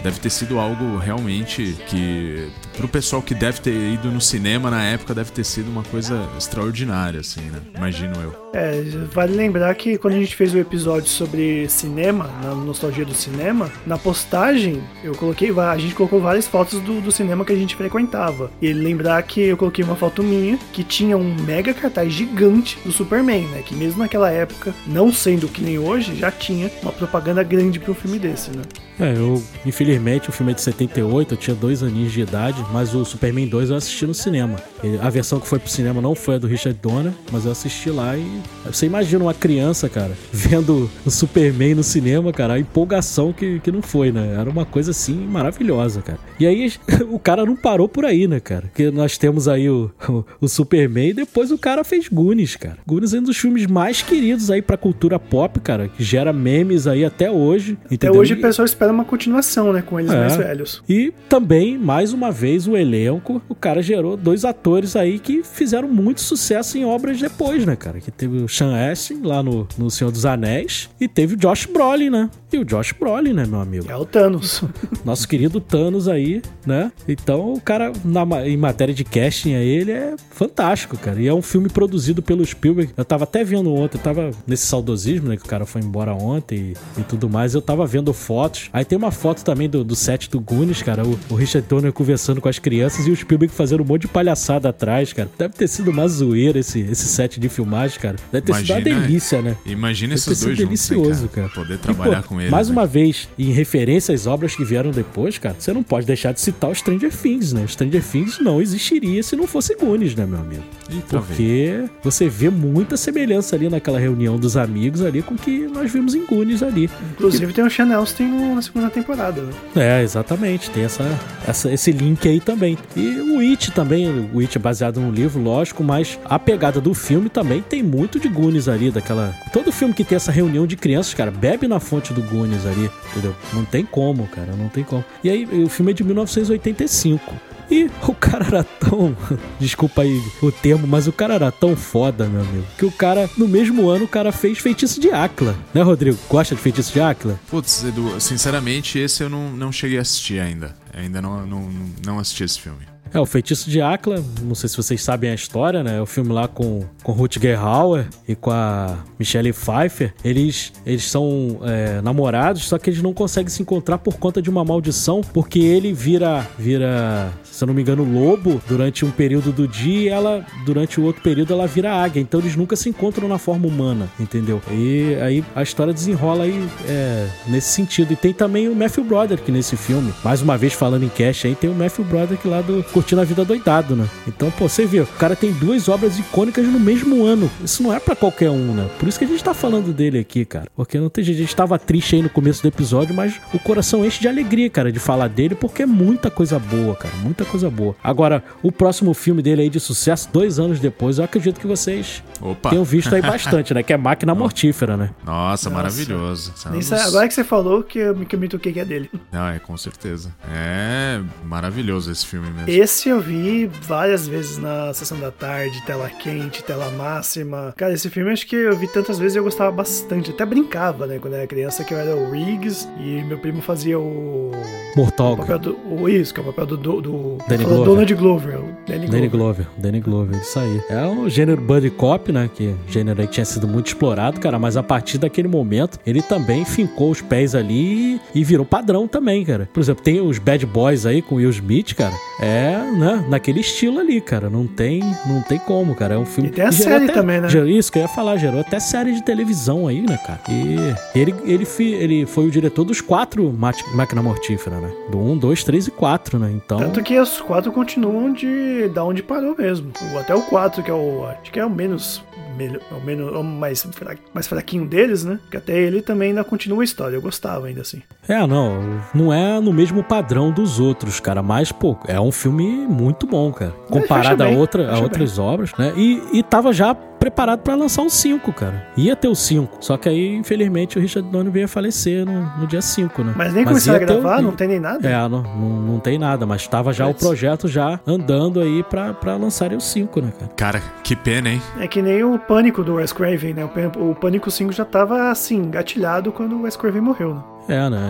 deve 0.01 0.19
ter 0.19 0.31
sido 0.31 0.57
algo 0.57 0.97
realmente 0.97 1.77
que 1.87 2.49
pro 2.75 2.87
pessoal 2.87 3.21
que 3.21 3.35
deve 3.35 3.61
ter 3.61 3.93
ido 3.93 4.09
no 4.09 4.21
cinema 4.21 4.71
na 4.71 4.83
época 4.83 5.13
deve 5.13 5.31
ter 5.31 5.43
sido 5.43 5.69
uma 5.69 5.83
coisa 5.83 6.27
extraordinária, 6.35 7.19
assim, 7.19 7.41
né? 7.41 7.59
Imagino 7.75 8.15
eu. 8.21 8.49
É, 8.53 8.81
vale 9.11 9.35
lembrar 9.35 9.73
que 9.75 9.97
quando 9.97 10.15
a 10.15 10.19
gente 10.19 10.35
fez 10.35 10.46
o 10.53 10.59
episódio 10.59 11.09
sobre 11.09 11.67
cinema, 11.69 12.29
na 12.41 12.53
nostalgia 12.53 13.05
do 13.05 13.13
cinema, 13.13 13.71
na 13.85 13.97
postagem 13.97 14.81
eu 15.03 15.13
coloquei, 15.15 15.51
a 15.57 15.77
gente 15.77 15.95
colocou 15.95 16.19
várias 16.19 16.47
fotos 16.47 16.79
do, 16.79 17.01
do 17.01 17.11
cinema 17.11 17.45
que 17.45 17.53
a 17.53 17.55
gente 17.55 17.75
frequentava. 17.75 18.51
E 18.61 18.71
lembrar 18.73 19.21
que 19.23 19.41
eu 19.41 19.57
coloquei 19.57 19.83
uma 19.83 19.95
foto 19.95 20.23
minha 20.23 20.57
que 20.73 20.83
tinha 20.83 21.17
um 21.17 21.35
mega 21.43 21.73
cartaz 21.73 22.11
gigante 22.11 22.77
do 22.85 22.91
Superman, 22.91 23.47
né? 23.47 23.61
Que 23.65 23.75
mesmo 23.75 23.99
naquela 23.99 24.31
época, 24.31 24.73
não 24.85 25.11
sendo 25.11 25.47
que 25.47 25.61
nem 25.61 25.77
hoje, 25.77 26.15
já 26.15 26.31
tinha 26.31 26.71
uma 26.81 26.91
propaganda 26.91 27.43
grande 27.43 27.79
para 27.79 27.91
um 27.91 27.95
filme 27.95 28.19
desse, 28.19 28.51
né? 28.51 28.63
É, 28.99 29.13
eu, 29.15 29.41
infelizmente, 29.65 30.29
o 30.29 30.31
filme 30.31 30.51
é 30.51 30.55
de 30.55 30.61
78, 30.61 31.33
eu 31.33 31.37
tinha 31.37 31.55
dois 31.55 31.83
aninhos 31.83 32.11
de 32.11 32.21
idade, 32.21 32.63
mas 32.71 32.95
o 32.95 33.05
Superman 33.05 33.47
2 33.47 33.69
eu 33.69 33.75
assisti 33.75 34.05
no 34.05 34.13
cinema. 34.13 34.55
A 35.01 35.09
versão 35.09 35.39
que 35.39 35.47
foi 35.47 35.59
pro 35.59 35.69
cinema 35.69 36.01
não 36.01 36.15
foi 36.15 36.35
a 36.35 36.37
do 36.37 36.47
Richard 36.47 36.77
Donner, 36.81 37.11
mas 37.31 37.45
eu 37.45 37.51
assisti 37.51 37.89
lá 37.89 38.17
e. 38.17 38.25
Você 38.65 38.85
imagina 38.85 39.23
uma 39.23 39.33
criança, 39.33 39.87
cara, 39.87 40.11
vendo 40.31 40.89
o 41.05 41.11
Superman 41.11 41.75
no 41.75 41.83
cinema, 41.83 42.33
cara, 42.33 42.53
a 42.53 42.59
empolgação 42.59 43.31
que, 43.31 43.59
que 43.59 43.71
não 43.71 43.81
foi, 43.81 44.11
né? 44.11 44.35
Era 44.39 44.49
uma 44.49 44.65
coisa 44.65 44.91
assim 44.91 45.15
maravilhosa, 45.15 46.01
cara. 46.01 46.19
E 46.39 46.47
aí 46.47 46.73
o 47.09 47.19
cara 47.19 47.45
não 47.45 47.55
parou 47.55 47.87
por 47.87 48.05
aí, 48.05 48.27
né, 48.27 48.39
cara? 48.39 48.63
Porque 48.63 48.89
nós 48.89 49.17
temos 49.17 49.47
aí 49.47 49.69
o, 49.69 49.91
o, 50.09 50.25
o 50.41 50.47
Superman 50.47 51.09
e 51.09 51.13
depois 51.13 51.51
o 51.51 51.57
cara 51.57 51.83
fez 51.83 52.07
Goonies, 52.07 52.55
cara. 52.55 52.77
Goonies 52.85 53.13
é 53.13 53.19
um 53.19 53.23
dos 53.23 53.37
filmes 53.37 53.67
mais 53.67 54.01
queridos 54.01 54.49
aí 54.49 54.61
pra 54.61 54.77
cultura 54.77 55.19
pop, 55.19 55.59
cara, 55.59 55.87
que 55.87 56.03
gera 56.03 56.33
memes 56.33 56.87
aí 56.87 57.05
até 57.05 57.29
hoje. 57.29 57.77
Entendeu? 57.85 58.11
Até 58.11 58.19
hoje 58.19 58.33
o 58.33 58.41
pessoal 58.41 58.65
espera 58.65 58.86
uma 58.91 59.05
continuação, 59.05 59.73
né, 59.73 59.81
com 59.81 59.99
eles 59.99 60.11
é. 60.11 60.19
mais 60.19 60.35
velhos. 60.35 60.83
E 60.87 61.13
também, 61.29 61.77
mais 61.77 62.13
uma 62.13 62.31
vez, 62.31 62.67
o 62.67 62.75
elenco, 62.75 63.41
o 63.47 63.55
cara 63.55 63.81
gerou 63.81 64.17
dois 64.17 64.45
atores 64.45 64.95
aí 64.95 65.19
que 65.19 65.43
fizeram 65.43 65.87
muito 65.87 66.21
sucesso 66.21 66.77
em 66.77 66.85
obras 66.85 67.19
depois, 67.19 67.65
né, 67.65 67.75
cara? 67.75 67.99
Que 67.99 68.11
teve 68.11 68.37
o 68.37 68.47
Sean 68.47 68.91
Astin 68.91 69.21
lá 69.23 69.41
no, 69.41 69.67
no 69.77 69.89
Senhor 69.89 70.11
dos 70.11 70.25
Anéis 70.25 70.89
e 70.99 71.07
teve 71.07 71.35
o 71.35 71.37
Josh 71.37 71.65
Brolin, 71.65 72.09
né? 72.09 72.29
E 72.51 72.57
o 72.57 72.63
Josh 72.63 72.93
Brolin, 72.93 73.33
né, 73.33 73.45
meu 73.45 73.59
amigo? 73.59 73.91
É 73.91 73.95
o 73.95 74.05
Thanos. 74.05 74.63
Nosso 75.03 75.27
querido 75.27 75.59
Thanos 75.59 76.07
aí, 76.07 76.41
né? 76.65 76.91
Então, 77.07 77.53
o 77.53 77.59
cara, 77.61 77.91
na, 78.05 78.47
em 78.47 78.55
matéria 78.55 78.93
de 78.93 79.03
casting 79.03 79.53
aí, 79.53 79.67
ele 79.67 79.91
é 79.91 80.15
fantástico, 80.31 80.97
cara. 80.97 81.21
E 81.21 81.27
é 81.27 81.33
um 81.33 81.41
filme 81.41 81.67
produzido 81.67 82.21
pelo 82.21 82.45
Spielberg. 82.45 82.93
Eu 82.95 83.03
tava 83.03 83.25
até 83.25 83.43
vendo 83.43 83.73
ontem, 83.73 83.97
eu 83.97 84.01
tava 84.01 84.31
nesse 84.45 84.65
saudosismo, 84.65 85.27
né? 85.27 85.35
Que 85.35 85.43
o 85.43 85.47
cara 85.47 85.65
foi 85.65 85.81
embora 85.81 86.13
ontem 86.13 86.73
e, 86.97 87.01
e 87.01 87.03
tudo 87.03 87.29
mais. 87.29 87.53
Eu 87.53 87.61
tava 87.61 87.85
vendo 87.85 88.13
fotos. 88.13 88.69
Aí 88.71 88.85
tem 88.85 88.97
uma 88.97 89.11
foto 89.11 89.43
também 89.43 89.69
do, 89.69 89.83
do 89.83 89.95
set 89.95 90.29
do 90.29 90.39
Goonies, 90.39 90.81
cara. 90.81 91.05
O, 91.05 91.19
o 91.29 91.35
Richard 91.35 91.67
Donner 91.67 91.91
conversando 91.91 92.39
com 92.39 92.47
as 92.47 92.59
crianças 92.59 93.05
e 93.07 93.11
o 93.11 93.15
Spielberg 93.15 93.53
fazendo 93.53 93.83
um 93.83 93.85
monte 93.85 94.03
de 94.03 94.07
palhaçada 94.07 94.69
atrás, 94.69 95.11
cara. 95.11 95.29
Deve 95.37 95.53
ter 95.53 95.67
sido 95.67 95.91
uma 95.91 96.07
zoeira 96.07 96.59
esse, 96.59 96.79
esse 96.79 97.07
set 97.07 97.41
de 97.41 97.49
filmagem, 97.49 97.99
cara. 97.99 98.15
Deve 98.31 98.45
ter 98.45 98.51
Imagina, 98.53 98.79
sido 98.79 98.89
uma 98.89 99.01
delícia, 99.01 99.41
né? 99.41 99.57
Imagina 99.65 100.15
Deve 100.15 100.21
esses 100.21 100.41
dois 100.41 100.57
delicioso, 100.57 101.21
juntos, 101.21 101.35
cara. 101.35 101.49
cara. 101.49 101.65
Poder 101.65 101.77
trabalhar 101.79 102.19
e, 102.19 102.21
pô, 102.21 102.27
com 102.29 102.36
eles. 102.39 102.51
Mais 102.51 102.67
né? 102.67 102.73
uma 102.73 102.85
vez, 102.85 103.27
em 103.37 103.51
referência 103.51 104.13
às 104.13 104.27
obras 104.27 104.55
que 104.55 104.63
vieram 104.63 104.91
depois, 104.91 105.37
cara, 105.37 105.55
você 105.57 105.73
não 105.73 105.83
pode 105.83 106.05
deixar 106.05 106.31
de 106.31 106.41
citar 106.41 106.69
o 106.69 106.75
Stranger 106.75 107.11
Things, 107.11 107.53
né? 107.53 107.63
O 107.63 107.67
Stranger 107.67 108.03
Things 108.03 108.39
não 108.39 108.61
existiria 108.61 109.21
se 109.23 109.35
não 109.35 109.47
fosse 109.47 109.75
Goonies, 109.75 110.15
né, 110.15 110.25
meu 110.25 110.39
amigo? 110.39 110.63
Eita 110.89 111.19
Porque 111.19 111.83
você 112.03 112.29
vê 112.29 112.49
muita 112.49 112.95
semelhança 112.97 113.55
ali 113.55 113.69
naquela 113.69 113.99
reunião 113.99 114.37
dos 114.37 114.55
amigos 114.55 115.01
ali 115.01 115.21
com 115.21 115.35
o 115.35 115.37
que 115.37 115.67
nós 115.67 115.91
vimos 115.91 116.15
em 116.15 116.25
Goonies 116.25 116.63
ali. 116.63 116.89
Inclusive 117.13 117.53
tem 117.53 117.65
o 117.65 117.69
Sean 117.69 117.91
Elston 117.91 118.55
na 118.55 118.61
segunda 118.61 118.89
temporada, 118.89 119.41
né? 119.41 119.51
É, 119.75 120.03
exatamente. 120.03 120.69
Tem 120.69 120.83
essa, 120.83 121.03
essa, 121.47 121.71
esse 121.71 121.91
link 121.91 122.27
aí 122.27 122.39
também. 122.39 122.77
E 122.95 123.19
o 123.19 123.39
It 123.39 123.71
também, 123.71 124.29
o 124.33 124.39
It 124.39 124.57
é 124.57 124.59
baseado 124.59 124.99
no 124.99 125.11
livro, 125.11 125.41
lógico, 125.41 125.83
mas 125.83 126.17
a 126.25 126.39
pegada 126.39 126.79
do 126.79 126.93
filme 126.93 127.29
também 127.29 127.61
tem 127.61 127.83
muito 127.83 128.19
de 128.19 128.27
Goonies 128.27 128.67
ali, 128.67 128.91
daquela... 128.91 129.33
Todo 129.51 129.71
filme 129.71 129.93
que 129.93 130.03
tem 130.03 130.15
essa 130.15 130.31
reunião 130.31 130.65
de 130.65 130.75
crianças, 130.75 131.13
cara, 131.13 131.31
bebe 131.31 131.67
na 131.67 131.79
fonte 131.79 132.13
do 132.13 132.21
Goonies 132.27 132.65
ali, 132.65 132.89
entendeu? 133.11 133.35
Não 133.53 133.65
tem 133.65 133.85
como, 133.85 134.27
cara, 134.27 134.53
não 134.55 134.69
tem 134.69 134.83
como. 134.83 135.03
E 135.23 135.29
aí, 135.29 135.45
o 135.45 135.69
filme 135.69 135.91
é 135.91 135.93
de 135.95 136.03
1985. 136.03 137.33
E 137.69 137.89
o 138.07 138.13
cara 138.13 138.45
era 138.45 138.63
tão. 138.63 139.15
Desculpa 139.59 140.01
aí 140.01 140.21
o 140.41 140.51
termo, 140.51 140.87
mas 140.87 141.07
o 141.07 141.11
cara 141.11 141.33
era 141.33 141.51
tão 141.51 141.75
foda, 141.75 142.25
meu 142.25 142.41
amigo. 142.41 142.65
Que 142.77 142.85
o 142.85 142.91
cara, 142.91 143.29
no 143.37 143.47
mesmo 143.47 143.89
ano, 143.89 144.05
o 144.05 144.07
cara 144.07 144.31
fez 144.31 144.57
Feitiço 144.57 144.99
de 144.99 145.11
Áquila. 145.11 145.55
Né, 145.73 145.81
Rodrigo? 145.81 146.17
Gosta 146.29 146.55
de 146.55 146.61
Feitiço 146.61 146.93
de 146.93 147.01
Áquila? 147.01 147.37
Putz, 147.49 147.83
Edu, 147.83 148.19
sinceramente, 148.21 148.97
esse 148.97 149.21
eu 149.21 149.29
não, 149.29 149.51
não 149.51 149.71
cheguei 149.71 149.97
a 149.97 150.01
assistir 150.01 150.39
ainda. 150.39 150.73
Ainda 150.93 151.21
não, 151.21 151.45
não, 151.45 151.69
não 152.05 152.19
assisti 152.19 152.43
esse 152.43 152.59
filme. 152.59 152.79
É, 153.17 153.19
o 153.19 153.25
Feitiço 153.25 153.67
de 153.67 153.81
Akla, 153.81 154.23
não 154.43 154.53
sei 154.53 154.69
se 154.69 154.77
vocês 154.77 155.01
sabem 155.01 155.31
a 155.31 155.33
história, 155.33 155.83
né? 155.83 155.97
É 155.97 156.01
o 156.01 156.05
filme 156.05 156.31
lá 156.31 156.47
com, 156.47 156.83
com 157.01 157.11
Rutger 157.11 157.59
Hauer 157.59 158.07
e 158.27 158.35
com 158.35 158.51
a 158.51 158.95
Michelle 159.17 159.51
Pfeiffer. 159.51 160.13
Eles, 160.23 160.71
eles 160.85 161.05
são 161.05 161.59
é, 161.63 161.99
namorados, 161.99 162.65
só 162.65 162.77
que 162.77 162.91
eles 162.91 163.01
não 163.01 163.15
conseguem 163.15 163.49
se 163.49 163.59
encontrar 163.59 163.97
por 163.97 164.17
conta 164.17 164.39
de 164.39 164.51
uma 164.51 164.63
maldição, 164.63 165.21
porque 165.33 165.57
ele 165.57 165.93
vira, 165.93 166.47
vira 166.59 167.33
se 167.57 167.63
eu 167.63 167.67
não 167.67 167.73
me 167.73 167.81
engano, 167.81 168.03
lobo 168.03 168.61
durante 168.67 169.03
um 169.03 169.09
período 169.09 169.51
do 169.51 169.67
dia 169.67 169.97
e 169.99 170.07
ela, 170.09 170.45
durante 170.63 171.01
o 171.01 171.03
outro 171.03 171.23
período, 171.23 171.53
ela 171.53 171.65
vira 171.65 171.91
águia. 171.91 172.21
Então 172.21 172.39
eles 172.39 172.55
nunca 172.55 172.75
se 172.75 172.87
encontram 172.87 173.27
na 173.27 173.39
forma 173.39 173.67
humana, 173.67 174.07
entendeu? 174.19 174.61
E 174.69 175.17
aí 175.19 175.43
a 175.55 175.63
história 175.63 175.91
desenrola 175.91 176.43
aí 176.43 176.69
é, 176.87 177.27
nesse 177.47 177.69
sentido. 177.69 178.13
E 178.13 178.15
tem 178.15 178.31
também 178.31 178.69
o 178.69 178.75
Matthew 178.75 179.03
Broderick 179.03 179.51
nesse 179.51 179.75
filme. 179.75 180.13
Mais 180.23 180.39
uma 180.39 180.55
vez 180.55 180.73
falando 180.73 181.03
em 181.03 181.09
cash 181.09 181.45
aí, 181.45 181.55
tem 181.55 181.67
o 181.67 181.73
Matthew 181.73 182.05
Broderick 182.05 182.47
lá 182.47 182.61
do 182.61 182.83
Curtindo 183.07 183.21
a 183.21 183.23
Vida 183.23 183.45
Doidado, 183.45 183.95
né? 183.95 184.05
Então, 184.27 184.51
pô, 184.51 184.67
você 184.67 184.85
vê, 184.85 184.99
o 184.99 185.05
cara 185.05 185.33
tem 185.33 185.53
duas 185.53 185.87
obras 185.87 186.19
icônicas 186.19 186.67
no 186.67 186.77
mesmo 186.77 187.25
ano. 187.25 187.49
Isso 187.63 187.81
não 187.81 187.93
é 187.93 188.01
para 188.01 188.17
qualquer 188.17 188.49
um, 188.49 188.73
né? 188.73 188.89
Por 188.99 189.07
isso 189.07 189.17
que 189.17 189.23
a 189.23 189.27
gente 189.27 189.41
tá 189.41 189.53
falando 189.53 189.93
dele 189.93 190.19
aqui, 190.19 190.43
cara. 190.43 190.67
Porque 190.75 190.99
não 190.99 191.07
tem 191.07 191.23
gente, 191.23 191.37
a 191.37 191.39
gente 191.39 191.55
tava 191.55 191.79
triste 191.79 192.17
aí 192.17 192.21
no 192.21 192.29
começo 192.29 192.61
do 192.61 192.67
episódio, 192.67 193.15
mas 193.15 193.39
o 193.53 193.59
coração 193.59 194.05
enche 194.05 194.19
de 194.19 194.27
alegria, 194.27 194.69
cara, 194.69 194.91
de 194.91 194.99
falar 194.99 195.29
dele, 195.29 195.55
porque 195.55 195.83
é 195.83 195.85
muita 195.85 196.29
coisa 196.29 196.59
boa, 196.59 196.97
cara. 196.97 197.15
Muita 197.23 197.45
coisa 197.45 197.69
boa. 197.69 197.95
Agora, 198.03 198.43
o 198.61 198.73
próximo 198.73 199.13
filme 199.13 199.41
dele 199.41 199.61
aí 199.61 199.69
de 199.69 199.79
sucesso, 199.79 200.27
dois 200.33 200.59
anos 200.59 200.77
depois, 200.81 201.17
eu 201.17 201.23
acredito 201.23 201.61
que 201.61 201.67
vocês 201.67 202.21
Opa. 202.41 202.71
tenham 202.71 202.83
visto 202.83 203.15
aí 203.15 203.21
bastante, 203.23 203.73
né? 203.73 203.83
Que 203.83 203.93
é 203.93 203.97
Máquina 203.97 204.35
Mortífera, 204.35 204.97
né? 204.97 205.11
Nossa, 205.23 205.69
Nossa. 205.69 205.69
maravilhoso. 205.69 206.53
Isso, 206.77 206.93
é 206.93 207.01
agora 207.03 207.25
que 207.25 207.33
você 207.33 207.45
falou 207.45 207.83
que 207.83 207.99
eu, 207.99 208.15
que 208.25 208.35
eu 208.35 208.39
me 208.39 208.49
toquei 208.49 208.73
que 208.73 208.81
é 208.81 208.85
dele. 208.85 209.09
Não, 209.31 209.47
é 209.47 209.59
com 209.59 209.77
certeza. 209.77 210.35
É 210.53 211.21
maravilhoso 211.45 212.11
esse 212.11 212.25
filme 212.25 212.49
mesmo. 212.49 212.69
Esse 212.69 212.86
eu 213.09 213.19
vi 213.19 213.65
várias 213.65 214.27
vezes 214.27 214.57
na 214.57 214.93
sessão 214.93 215.19
da 215.19 215.29
tarde, 215.29 215.81
tela 215.85 216.09
quente, 216.09 216.63
tela 216.63 216.89
máxima. 216.91 217.73
Cara, 217.75 217.93
esse 217.93 218.09
filme 218.09 218.31
acho 218.31 218.47
que 218.47 218.55
eu 218.55 218.75
vi 218.77 218.87
tantas 218.87 219.19
vezes 219.19 219.35
e 219.35 219.39
eu 219.39 219.43
gostava 219.43 219.71
bastante. 219.71 220.31
Até 220.31 220.45
brincava, 220.45 221.05
né? 221.05 221.19
Quando 221.19 221.33
eu 221.33 221.39
era 221.39 221.47
criança, 221.47 221.83
que 221.83 221.93
eu 221.93 221.97
era 221.97 222.15
o 222.15 222.31
Riggs 222.31 222.87
e 222.99 223.23
meu 223.23 223.37
primo 223.37 223.61
fazia 223.61 223.99
o. 223.99 224.51
Mortal. 224.95 225.37
O, 225.85 226.07
isso, 226.09 226.33
que 226.33 226.39
é 226.39 226.43
o 226.43 226.45
papel 226.45 226.65
do, 226.65 226.77
do, 226.77 227.01
do 227.01 227.37
Danny 227.47 227.63
Glover. 227.63 227.85
Donald 227.85 228.15
Glover. 228.15 228.53
Danny, 228.87 229.07
Danny 229.07 229.27
Glover. 229.27 229.29
Glover. 229.29 229.67
Danny 229.77 229.99
Glover, 229.99 230.41
isso 230.41 230.59
aí. 230.59 230.81
É 230.89 231.05
o 231.05 231.29
gênero 231.29 231.61
Buddy 231.61 231.89
Cop, 231.91 232.31
né? 232.31 232.49
Que 232.53 232.73
gênero 232.87 233.21
aí 233.21 233.27
tinha 233.27 233.45
sido 233.45 233.67
muito 233.67 233.87
explorado, 233.87 234.39
cara, 234.39 234.57
mas 234.57 234.77
a 234.77 234.83
partir 234.83 235.17
daquele 235.17 235.47
momento 235.47 235.99
ele 236.05 236.21
também 236.21 236.65
fincou 236.65 237.11
os 237.11 237.21
pés 237.21 237.53
ali 237.53 238.19
e 238.33 238.43
virou 238.43 238.65
padrão 238.65 239.07
também, 239.07 239.43
cara. 239.43 239.69
Por 239.73 239.79
exemplo, 239.79 240.03
tem 240.03 240.21
os 240.21 240.39
Bad 240.39 240.65
Boys 240.65 241.05
aí 241.05 241.21
com 241.21 241.35
Will 241.35 241.49
Smith, 241.49 241.93
cara. 241.93 242.13
É, 242.39 242.76
né? 242.83 243.25
Naquele 243.29 243.59
estilo 243.59 243.99
ali, 243.99 244.19
cara. 244.21 244.49
Não 244.49 244.67
tem, 244.67 245.01
não 245.25 245.41
tem 245.41 245.59
como, 245.59 245.95
cara. 245.95 246.15
É 246.15 246.17
um 246.17 246.25
filme. 246.25 246.49
E 246.49 246.51
tem 246.51 246.65
a 246.65 246.71
série 246.71 247.05
até, 247.05 247.13
também, 247.13 247.41
né? 247.41 247.49
Gerou, 247.49 247.67
isso 247.67 247.91
que 247.91 247.97
eu 247.97 248.03
ia 248.03 248.07
falar, 248.07 248.37
gerou 248.37 248.61
até 248.61 248.79
série 248.79 249.13
de 249.13 249.23
televisão 249.23 249.87
aí, 249.87 250.01
né, 250.01 250.17
cara? 250.25 250.39
E 250.49 250.75
ele, 251.17 251.35
ele, 251.45 251.67
ele 251.79 252.25
foi 252.25 252.47
o 252.47 252.51
diretor 252.51 252.83
dos 252.83 253.01
quatro 253.01 253.53
Máquina 253.93 254.21
Mortífera, 254.21 254.77
né? 254.77 254.91
Do 255.09 255.19
1, 255.19 255.37
2, 255.37 255.63
3 255.63 255.87
e 255.87 255.91
4, 255.91 256.39
né? 256.39 256.51
Então. 256.51 256.79
Tanto 256.79 257.03
que 257.03 257.19
os 257.19 257.41
quatro 257.41 257.71
continuam 257.71 258.31
de 258.31 258.87
da 258.89 259.03
onde 259.03 259.23
parou 259.23 259.55
mesmo. 259.57 259.91
Até 260.19 260.33
o 260.35 260.41
4, 260.41 260.83
que 260.83 260.91
é 260.91 260.93
o. 260.93 261.25
Acho 261.25 261.51
que 261.51 261.59
é 261.59 261.65
o 261.65 261.69
menos 261.69 262.23
melhor, 262.57 262.81
o 262.91 262.99
menos, 262.99 263.35
o 263.35 263.43
mais, 263.43 263.87
mais 264.33 264.47
fraquinho 264.47 264.85
deles, 264.85 265.23
né? 265.23 265.39
Que 265.51 265.57
até 265.57 265.77
ele 265.79 266.01
também 266.01 266.29
ainda 266.29 266.43
continua 266.43 266.81
a 266.81 266.83
história. 266.83 267.15
Eu 267.15 267.21
gostava 267.21 267.67
ainda 267.67 267.81
assim. 267.81 268.01
É, 268.27 268.45
não. 268.45 269.01
Não 269.13 269.31
é 269.31 269.59
no 269.59 269.71
mesmo 269.71 270.03
padrão 270.03 270.51
dos 270.51 270.79
outros, 270.79 271.19
cara. 271.19 271.43
Mas, 271.43 271.71
pô, 271.71 271.97
é 272.07 272.19
um 272.19 272.31
filme 272.31 272.65
muito 272.87 273.27
bom, 273.27 273.51
cara. 273.53 273.71
Comparado 273.89 274.43
a, 274.43 274.49
outra, 274.49 274.91
a 274.91 274.99
outras 274.99 275.37
bem. 275.37 275.45
obras, 275.45 275.71
né? 275.77 275.93
E, 275.95 276.21
e 276.33 276.43
tava 276.43 276.73
já 276.73 276.95
preparado 277.19 277.59
para 277.59 277.75
lançar 277.75 278.01
o 278.03 278.09
5, 278.09 278.51
cara. 278.53 278.87
Ia 278.95 279.15
ter 279.15 279.27
o 279.27 279.35
5. 279.35 279.77
Só 279.79 279.97
que 279.97 280.07
aí, 280.09 280.35
infelizmente, 280.35 280.97
o 280.97 281.01
Richard 281.01 281.29
Donner 281.29 281.51
veio 281.51 281.65
a 281.65 281.67
falecer 281.67 282.25
no, 282.25 282.41
no 282.57 282.67
dia 282.67 282.81
5, 282.81 283.23
né? 283.23 283.33
Mas 283.35 283.53
nem 283.53 283.65
começaram 283.65 283.97
a 283.97 284.05
gravar, 284.05 284.39
o... 284.39 284.41
não 284.41 284.51
tem 284.51 284.67
nem 284.67 284.79
nada? 284.79 285.07
É, 285.07 285.27
não, 285.27 285.41
não, 285.41 285.69
não 285.81 285.99
tem 285.99 286.17
nada, 286.17 286.45
mas 286.45 286.67
tava 286.67 286.93
já 286.93 287.05
mas... 287.05 287.15
o 287.15 287.19
projeto 287.19 287.67
já 287.67 287.99
andando 288.05 288.59
aí 288.59 288.83
pra, 288.83 289.13
pra 289.13 289.35
lançarem 289.35 289.77
o 289.77 289.81
5, 289.81 290.21
né, 290.21 290.31
cara? 290.37 290.51
Cara, 290.55 290.81
que 291.03 291.15
pena, 291.15 291.49
hein? 291.49 291.61
É 291.79 291.87
que 291.87 292.01
nem 292.01 292.23
o 292.23 292.37
Pânico 292.39 292.83
do 292.83 292.95
Wes 292.95 293.11
Craven, 293.11 293.53
né? 293.53 293.69
O, 293.97 294.11
o 294.11 294.15
Pânico 294.15 294.49
5 294.49 294.71
já 294.71 294.85
tava, 294.85 295.29
assim, 295.29 295.69
gatilhado 295.69 296.31
quando 296.31 296.55
o 296.55 296.61
Wes 296.63 296.75
Craven 296.75 297.01
morreu, 297.01 297.35
né? 297.35 297.43
É, 297.69 297.89
né? 297.89 298.09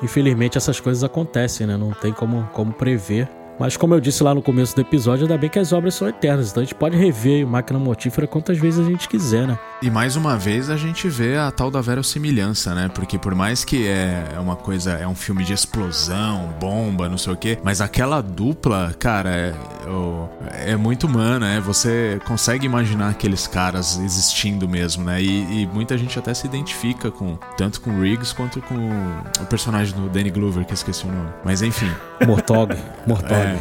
E, 0.00 0.04
infelizmente 0.04 0.58
essas 0.58 0.80
coisas 0.80 1.04
acontecem, 1.04 1.66
né? 1.66 1.76
Não 1.76 1.92
tem 1.92 2.12
como, 2.12 2.48
como 2.52 2.72
prever. 2.72 3.28
Mas 3.62 3.76
como 3.76 3.94
eu 3.94 4.00
disse 4.00 4.24
lá 4.24 4.34
no 4.34 4.42
começo 4.42 4.74
do 4.74 4.80
episódio, 4.80 5.22
ainda 5.22 5.38
bem 5.38 5.48
que 5.48 5.56
as 5.56 5.72
obras 5.72 5.94
são 5.94 6.08
eternas, 6.08 6.50
então 6.50 6.64
a 6.64 6.64
gente 6.64 6.74
pode 6.74 6.96
rever 6.96 7.46
Máquina 7.46 7.78
Mortífera 7.78 8.26
quantas 8.26 8.58
vezes 8.58 8.84
a 8.84 8.90
gente 8.90 9.08
quiser, 9.08 9.46
né? 9.46 9.56
E 9.80 9.88
mais 9.88 10.16
uma 10.16 10.36
vez 10.36 10.68
a 10.68 10.76
gente 10.76 11.08
vê 11.08 11.36
a 11.36 11.48
tal 11.52 11.70
da 11.70 11.80
verossimilhança, 11.80 12.74
né? 12.74 12.90
Porque 12.92 13.20
por 13.20 13.36
mais 13.36 13.64
que 13.64 13.86
é, 13.86 14.32
é 14.34 14.40
uma 14.40 14.56
coisa, 14.56 14.94
é 14.94 15.06
um 15.06 15.14
filme 15.14 15.44
de 15.44 15.52
explosão, 15.52 16.52
bomba, 16.58 17.08
não 17.08 17.16
sei 17.16 17.32
o 17.32 17.36
quê, 17.36 17.56
mas 17.62 17.80
aquela 17.80 18.20
dupla, 18.20 18.92
cara, 18.98 19.30
é, 19.30 20.72
é 20.72 20.76
muito 20.76 21.06
humana, 21.06 21.54
é, 21.54 21.60
você 21.60 22.20
consegue 22.26 22.66
imaginar 22.66 23.10
aqueles 23.10 23.46
caras 23.46 23.96
existindo 23.98 24.68
mesmo, 24.68 25.04
né? 25.04 25.22
E, 25.22 25.62
e, 25.62 25.66
muita 25.68 25.96
gente 25.96 26.18
até 26.18 26.34
se 26.34 26.48
identifica 26.48 27.12
com, 27.12 27.36
tanto 27.56 27.80
com 27.80 27.90
o 27.90 28.00
Riggs 28.00 28.34
quanto 28.34 28.60
com 28.62 28.74
o 28.74 29.46
personagem 29.46 29.94
do 29.94 30.08
Danny 30.08 30.30
Glover, 30.30 30.64
que 30.64 30.72
eu 30.72 30.74
esqueci 30.74 31.04
o 31.04 31.12
nome. 31.12 31.30
Mas 31.44 31.62
enfim. 31.62 31.90
Mortog. 32.26 32.76
Mortog. 33.06 33.34
É. 33.34 33.51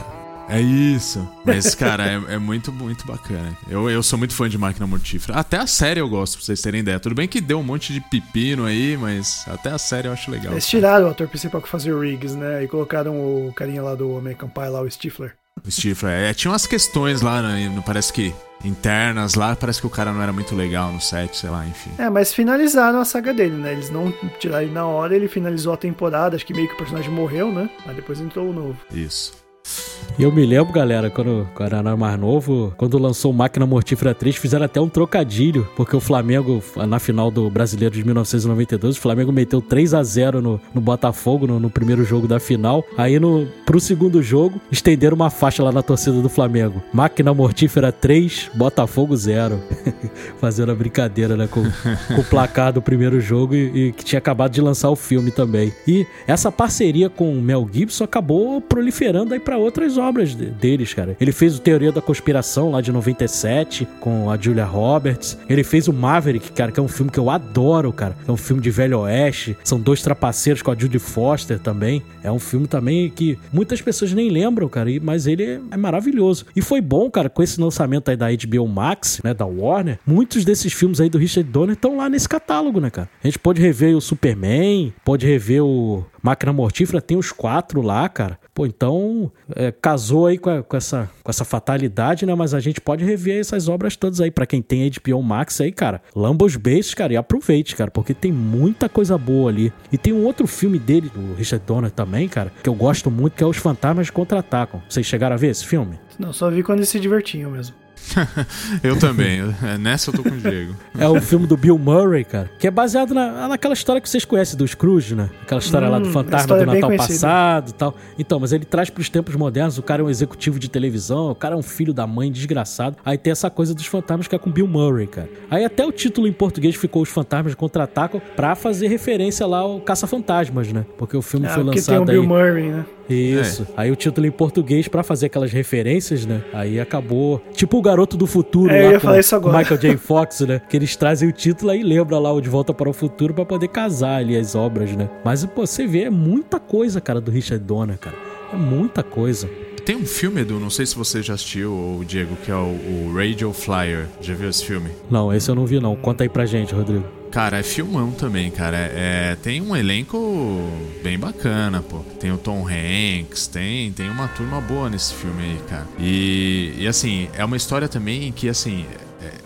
É 0.51 0.59
isso. 0.59 1.25
Mas, 1.45 1.73
cara, 1.75 2.05
é, 2.05 2.33
é, 2.33 2.37
muito, 2.37 2.73
muito 2.73 3.07
bacana. 3.07 3.57
Eu, 3.69 3.89
eu 3.89 4.03
sou 4.03 4.19
muito 4.19 4.33
fã 4.33 4.49
de 4.49 4.57
Máquina 4.57 4.85
Mortífera. 4.85 5.39
Até 5.39 5.57
a 5.57 5.65
série 5.65 6.01
eu 6.01 6.09
gosto, 6.09 6.35
pra 6.35 6.45
vocês 6.45 6.61
terem 6.61 6.81
ideia. 6.81 6.99
Tudo 6.99 7.15
bem 7.15 7.25
que 7.25 7.39
deu 7.39 7.59
um 7.59 7.63
monte 7.63 7.93
de 7.93 8.01
pepino 8.01 8.65
aí, 8.65 8.97
mas 8.97 9.45
até 9.47 9.69
a 9.69 9.77
série 9.77 10.09
eu 10.09 10.11
acho 10.11 10.29
legal. 10.29 10.51
Eles 10.51 10.67
tiraram 10.67 11.07
o 11.07 11.11
ator 11.11 11.27
principal 11.29 11.61
que 11.61 11.69
fazia 11.69 11.95
o 11.95 11.99
Riggs, 11.99 12.35
né? 12.35 12.63
E 12.63 12.67
colocaram 12.67 13.13
o 13.15 13.53
carinha 13.53 13.81
lá 13.81 13.95
do 13.95 14.17
American 14.17 14.49
Pie, 14.49 14.67
lá, 14.67 14.81
o 14.81 14.91
Stifler. 14.91 15.35
O 15.65 15.71
Stifler, 15.71 16.11
é. 16.11 16.33
Tinha 16.33 16.51
umas 16.51 16.67
questões 16.67 17.21
lá, 17.21 17.41
né? 17.41 17.81
Parece 17.85 18.11
que 18.11 18.33
internas 18.63 19.35
lá, 19.35 19.55
parece 19.55 19.79
que 19.79 19.87
o 19.87 19.89
cara 19.89 20.11
não 20.11 20.21
era 20.21 20.33
muito 20.33 20.53
legal 20.53 20.91
no 20.91 21.01
set, 21.01 21.35
sei 21.35 21.49
lá, 21.49 21.65
enfim. 21.65 21.91
É, 21.97 22.09
mas 22.09 22.33
finalizaram 22.33 22.99
a 22.99 23.05
saga 23.05 23.33
dele, 23.33 23.55
né? 23.55 23.71
Eles 23.71 23.89
não 23.89 24.13
tiraram 24.37 24.63
ele 24.63 24.73
na 24.73 24.85
hora, 24.85 25.15
ele 25.15 25.27
finalizou 25.27 25.73
a 25.73 25.77
temporada, 25.77 26.35
acho 26.35 26.45
que 26.45 26.53
meio 26.53 26.67
que 26.67 26.73
o 26.73 26.77
personagem 26.77 27.11
morreu, 27.11 27.51
né? 27.51 27.69
Mas 27.85 27.95
depois 27.95 28.19
entrou 28.19 28.49
o 28.49 28.53
novo. 28.53 28.77
Isso. 28.93 29.40
you 29.63 30.00
eu 30.23 30.31
me 30.31 30.45
lembro, 30.45 30.71
galera, 30.71 31.09
quando, 31.09 31.49
quando 31.55 31.73
era 31.73 31.97
mais 31.97 32.19
novo, 32.19 32.71
quando 32.77 32.95
lançou 32.99 33.33
Máquina 33.33 33.65
Mortífera 33.65 34.13
3, 34.13 34.35
fizeram 34.35 34.65
até 34.65 34.79
um 34.79 34.87
trocadilho, 34.87 35.67
porque 35.75 35.95
o 35.95 35.99
Flamengo, 35.99 36.61
na 36.87 36.99
final 36.99 37.31
do 37.31 37.49
Brasileiro 37.49 37.95
de 37.95 38.03
1992, 38.03 38.97
o 38.97 39.01
Flamengo 39.01 39.31
meteu 39.31 39.59
3 39.59 39.95
a 39.95 40.03
0 40.03 40.39
no, 40.39 40.61
no 40.75 40.79
Botafogo, 40.79 41.47
no, 41.47 41.59
no 41.59 41.71
primeiro 41.71 42.03
jogo 42.03 42.27
da 42.27 42.39
final. 42.39 42.85
Aí, 42.95 43.19
no, 43.19 43.47
pro 43.65 43.79
segundo 43.79 44.21
jogo, 44.21 44.61
estenderam 44.71 45.15
uma 45.15 45.31
faixa 45.31 45.63
lá 45.63 45.71
na 45.71 45.81
torcida 45.81 46.21
do 46.21 46.29
Flamengo. 46.29 46.83
Máquina 46.93 47.33
Mortífera 47.33 47.91
3, 47.91 48.51
Botafogo 48.53 49.17
0. 49.17 49.59
Fazendo 50.39 50.71
a 50.71 50.75
brincadeira, 50.75 51.35
né, 51.35 51.47
com, 51.47 51.63
com 51.63 52.21
o 52.21 52.25
placar 52.25 52.71
do 52.71 52.81
primeiro 52.81 53.19
jogo 53.19 53.55
e, 53.55 53.87
e, 53.87 53.91
que 53.91 54.05
tinha 54.05 54.19
acabado 54.19 54.51
de 54.51 54.61
lançar 54.61 54.91
o 54.91 54.95
filme 54.95 55.31
também. 55.31 55.73
E 55.87 56.05
essa 56.27 56.51
parceria 56.51 57.09
com 57.09 57.33
o 57.33 57.41
Mel 57.41 57.67
Gibson 57.71 58.03
acabou 58.03 58.61
proliferando 58.61 59.33
aí 59.33 59.39
para 59.39 59.57
outras 59.57 59.97
obras 59.97 60.10
deles, 60.59 60.93
cara. 60.93 61.15
Ele 61.19 61.31
fez 61.31 61.57
o 61.57 61.61
Teoria 61.61 61.91
da 61.91 62.01
Conspiração 62.01 62.71
lá 62.71 62.81
de 62.81 62.91
97 62.91 63.87
com 63.99 64.29
a 64.29 64.37
Julia 64.37 64.65
Roberts. 64.65 65.37
Ele 65.49 65.63
fez 65.63 65.87
o 65.87 65.93
Maverick, 65.93 66.51
cara, 66.51 66.71
que 66.71 66.79
é 66.79 66.83
um 66.83 66.87
filme 66.87 67.11
que 67.11 67.19
eu 67.19 67.29
adoro, 67.29 67.91
cara. 67.91 68.15
É 68.27 68.31
um 68.31 68.37
filme 68.37 68.61
de 68.61 68.69
velho 68.69 68.99
oeste. 68.99 69.57
São 69.63 69.79
dois 69.79 70.01
trapaceiros 70.01 70.61
com 70.61 70.71
a 70.71 70.75
Judy 70.75 70.99
Foster 70.99 71.59
também. 71.59 72.03
É 72.23 72.31
um 72.31 72.39
filme 72.39 72.67
também 72.67 73.09
que 73.09 73.37
muitas 73.51 73.81
pessoas 73.81 74.13
nem 74.13 74.29
lembram, 74.29 74.67
cara, 74.67 74.89
mas 75.01 75.27
ele 75.27 75.61
é 75.71 75.77
maravilhoso. 75.77 76.45
E 76.55 76.61
foi 76.61 76.81
bom, 76.81 77.09
cara, 77.09 77.29
com 77.29 77.41
esse 77.41 77.59
lançamento 77.59 78.09
aí 78.09 78.17
da 78.17 78.27
HBO 78.31 78.67
Max, 78.67 79.21
né, 79.23 79.33
da 79.33 79.45
Warner, 79.45 79.99
muitos 80.05 80.43
desses 80.45 80.73
filmes 80.73 80.99
aí 80.99 81.09
do 81.09 81.17
Richard 81.17 81.49
Donner 81.49 81.73
estão 81.73 81.97
lá 81.97 82.09
nesse 82.09 82.27
catálogo, 82.27 82.79
né, 82.79 82.89
cara? 82.89 83.09
A 83.23 83.27
gente 83.27 83.39
pode 83.39 83.61
rever 83.61 83.95
o 83.95 84.01
Superman, 84.01 84.93
pode 85.03 85.25
rever 85.25 85.63
o 85.63 86.03
Máquina 86.21 86.53
Mortífera, 86.53 87.01
tem 87.01 87.17
os 87.17 87.31
quatro 87.31 87.81
lá, 87.81 88.07
cara. 88.07 88.39
Pô, 88.53 88.65
então 88.65 89.31
é, 89.55 89.71
casou 89.71 90.27
aí 90.27 90.37
com, 90.37 90.49
a, 90.49 90.63
com, 90.63 90.77
essa, 90.77 91.09
com 91.23 91.29
essa 91.29 91.43
fatalidade, 91.43 92.25
né? 92.25 92.35
Mas 92.35 92.53
a 92.53 92.59
gente 92.59 92.79
pode 92.79 93.03
rever 93.03 93.39
essas 93.39 93.67
obras 93.67 93.95
todas 93.95 94.21
aí. 94.21 94.29
para 94.29 94.45
quem 94.45 94.61
tem 94.61 94.89
HBO 94.89 95.21
Max 95.21 95.59
aí, 95.61 95.71
cara, 95.71 96.01
lamba 96.15 96.45
os 96.45 96.55
beijos, 96.55 96.93
cara, 96.93 97.13
e 97.13 97.17
aproveite, 97.17 97.75
cara, 97.75 97.89
porque 97.89 98.13
tem 98.13 98.31
muita 98.31 98.87
coisa 98.87 99.17
boa 99.17 99.49
ali. 99.49 99.73
E 99.91 99.97
tem 99.97 100.13
um 100.13 100.25
outro 100.25 100.45
filme 100.47 100.77
dele, 100.77 101.09
do 101.13 101.33
Richard 101.33 101.65
Donner 101.65 101.91
também, 101.91 102.27
cara, 102.27 102.51
que 102.61 102.69
eu 102.69 102.75
gosto 102.75 103.09
muito, 103.09 103.35
que 103.35 103.43
é 103.43 103.47
Os 103.47 103.57
Fantasmas 103.57 104.09
Contra-Atacam. 104.09 104.81
Vocês 104.87 105.05
chegaram 105.05 105.35
a 105.35 105.37
ver 105.37 105.47
esse 105.47 105.65
filme? 105.65 105.99
Não, 106.19 106.31
só 106.33 106.49
vi 106.49 106.63
quando 106.63 106.79
eles 106.79 106.89
se 106.89 106.99
divertiam 106.99 107.51
mesmo. 107.51 107.75
eu 108.83 108.97
também. 108.97 109.41
É, 109.63 109.77
nessa 109.77 110.09
eu 110.09 110.15
tô 110.15 110.23
com 110.23 110.29
o 110.29 110.37
Diego. 110.37 110.75
É 110.97 111.07
o 111.07 111.19
filme 111.21 111.47
do 111.47 111.57
Bill 111.57 111.77
Murray, 111.77 112.23
cara. 112.23 112.49
Que 112.59 112.67
é 112.67 112.71
baseado 112.71 113.13
na, 113.13 113.47
naquela 113.47 113.73
história 113.73 114.01
que 114.01 114.09
vocês 114.09 114.25
conhecem 114.25 114.57
dos 114.57 114.71
Scrooge, 114.71 115.15
né? 115.15 115.29
Aquela 115.41 115.59
história 115.61 115.87
hum, 115.87 115.91
lá 115.91 115.99
do 115.99 116.09
hum, 116.09 116.11
fantasma 116.11 116.55
do 116.55 116.63
é 116.63 116.65
Natal 116.65 116.95
passado 116.95 117.69
e 117.69 117.73
tal. 117.73 117.95
Então, 118.17 118.39
mas 118.39 118.51
ele 118.51 118.65
traz 118.65 118.89
pros 118.89 119.09
tempos 119.09 119.35
modernos. 119.35 119.77
O 119.77 119.83
cara 119.83 120.01
é 120.01 120.05
um 120.05 120.09
executivo 120.09 120.59
de 120.59 120.69
televisão, 120.69 121.31
o 121.31 121.35
cara 121.35 121.55
é 121.55 121.57
um 121.57 121.63
filho 121.63 121.93
da 121.93 122.05
mãe 122.05 122.31
desgraçado. 122.31 122.97
Aí 123.03 123.17
tem 123.17 123.31
essa 123.31 123.49
coisa 123.49 123.73
dos 123.73 123.85
fantasmas 123.85 124.27
que 124.27 124.35
é 124.35 124.39
com 124.39 124.51
Bill 124.51 124.67
Murray, 124.67 125.07
cara. 125.07 125.29
Aí 125.49 125.63
até 125.65 125.85
o 125.85 125.91
título 125.91 126.27
em 126.27 126.33
português 126.33 126.75
ficou 126.75 127.01
Os 127.01 127.09
Fantasmas 127.09 127.55
Contra-Atacam 127.55 128.21
pra 128.35 128.55
fazer 128.55 128.87
referência 128.87 129.45
lá 129.45 129.59
ao 129.59 129.79
Caça-Fantasmas, 129.81 130.71
né? 130.71 130.85
Porque 130.97 131.15
o 131.15 131.21
filme 131.21 131.47
ah, 131.47 131.49
foi 131.49 131.63
lançado 131.63 132.05
tem 132.05 132.17
o 132.17 132.21
Bill 132.21 132.27
Murray, 132.27 132.69
né? 132.69 132.85
Isso. 133.13 133.63
É. 133.63 133.81
Aí 133.81 133.91
o 133.91 133.95
título 133.95 134.25
em 134.27 134.31
português 134.31 134.87
para 134.87 135.03
fazer 135.03 135.27
aquelas 135.27 135.51
referências, 135.51 136.25
né? 136.25 136.41
Aí 136.53 136.79
acabou. 136.79 137.41
Tipo 137.53 137.77
o 137.77 137.81
Garoto 137.81 138.17
do 138.17 138.27
Futuro 138.27 138.71
é, 138.71 138.93
lá 138.93 138.99
com 138.99 139.49
Michael 139.49 139.77
J. 139.77 139.97
Fox, 139.97 140.41
né? 140.41 140.61
Que 140.69 140.77
eles 140.77 140.95
trazem 140.95 141.29
o 141.29 141.31
título 141.31 141.71
aí 141.71 141.83
lembra 141.83 142.17
lá 142.17 142.31
o 142.31 142.41
De 142.41 142.49
Volta 142.49 142.73
para 142.73 142.89
o 142.89 142.93
Futuro 142.93 143.33
para 143.33 143.45
poder 143.45 143.67
casar 143.67 144.17
ali 144.17 144.37
as 144.37 144.55
obras, 144.55 144.91
né? 144.95 145.09
Mas, 145.23 145.45
pô, 145.45 145.65
você 145.65 145.85
vê, 145.85 146.03
é 146.03 146.09
muita 146.09 146.59
coisa, 146.59 147.01
cara, 147.01 147.19
do 147.19 147.31
Richard 147.31 147.63
Donner, 147.63 147.97
cara. 147.97 148.15
É 148.53 148.55
muita 148.55 149.03
coisa. 149.03 149.49
Tem 149.85 149.95
um 149.95 150.05
filme, 150.05 150.41
Edu, 150.41 150.59
não 150.59 150.69
sei 150.69 150.85
se 150.85 150.95
você 150.95 151.23
já 151.23 151.33
assistiu, 151.33 151.73
ou 151.73 152.03
Diego, 152.03 152.35
que 152.43 152.51
é 152.51 152.55
o, 152.55 152.57
o 152.57 153.13
Radio 153.15 153.51
Flyer. 153.51 154.07
Já 154.21 154.33
viu 154.33 154.49
esse 154.49 154.63
filme? 154.63 154.89
Não, 155.09 155.33
esse 155.33 155.49
eu 155.49 155.55
não 155.55 155.65
vi, 155.65 155.79
não. 155.79 155.95
Conta 155.95 156.23
aí 156.23 156.29
pra 156.29 156.45
gente, 156.45 156.73
Rodrigo. 156.73 157.20
Cara, 157.31 157.59
é 157.59 157.63
filmão 157.63 158.11
também, 158.11 158.51
cara. 158.51 158.77
É, 158.77 159.31
é, 159.31 159.35
tem 159.35 159.61
um 159.61 159.73
elenco 159.75 160.69
bem 161.01 161.17
bacana, 161.17 161.81
pô. 161.81 161.99
Tem 162.19 162.29
o 162.31 162.37
Tom 162.37 162.67
Hanks, 162.67 163.47
tem, 163.47 163.91
tem 163.93 164.09
uma 164.09 164.27
turma 164.27 164.59
boa 164.59 164.89
nesse 164.89 165.13
filme 165.13 165.41
aí, 165.41 165.59
cara. 165.69 165.87
E, 165.97 166.73
e 166.77 166.87
assim, 166.87 167.29
é 167.33 167.45
uma 167.45 167.55
história 167.55 167.87
também 167.87 168.33
que, 168.33 168.49
assim, 168.49 168.85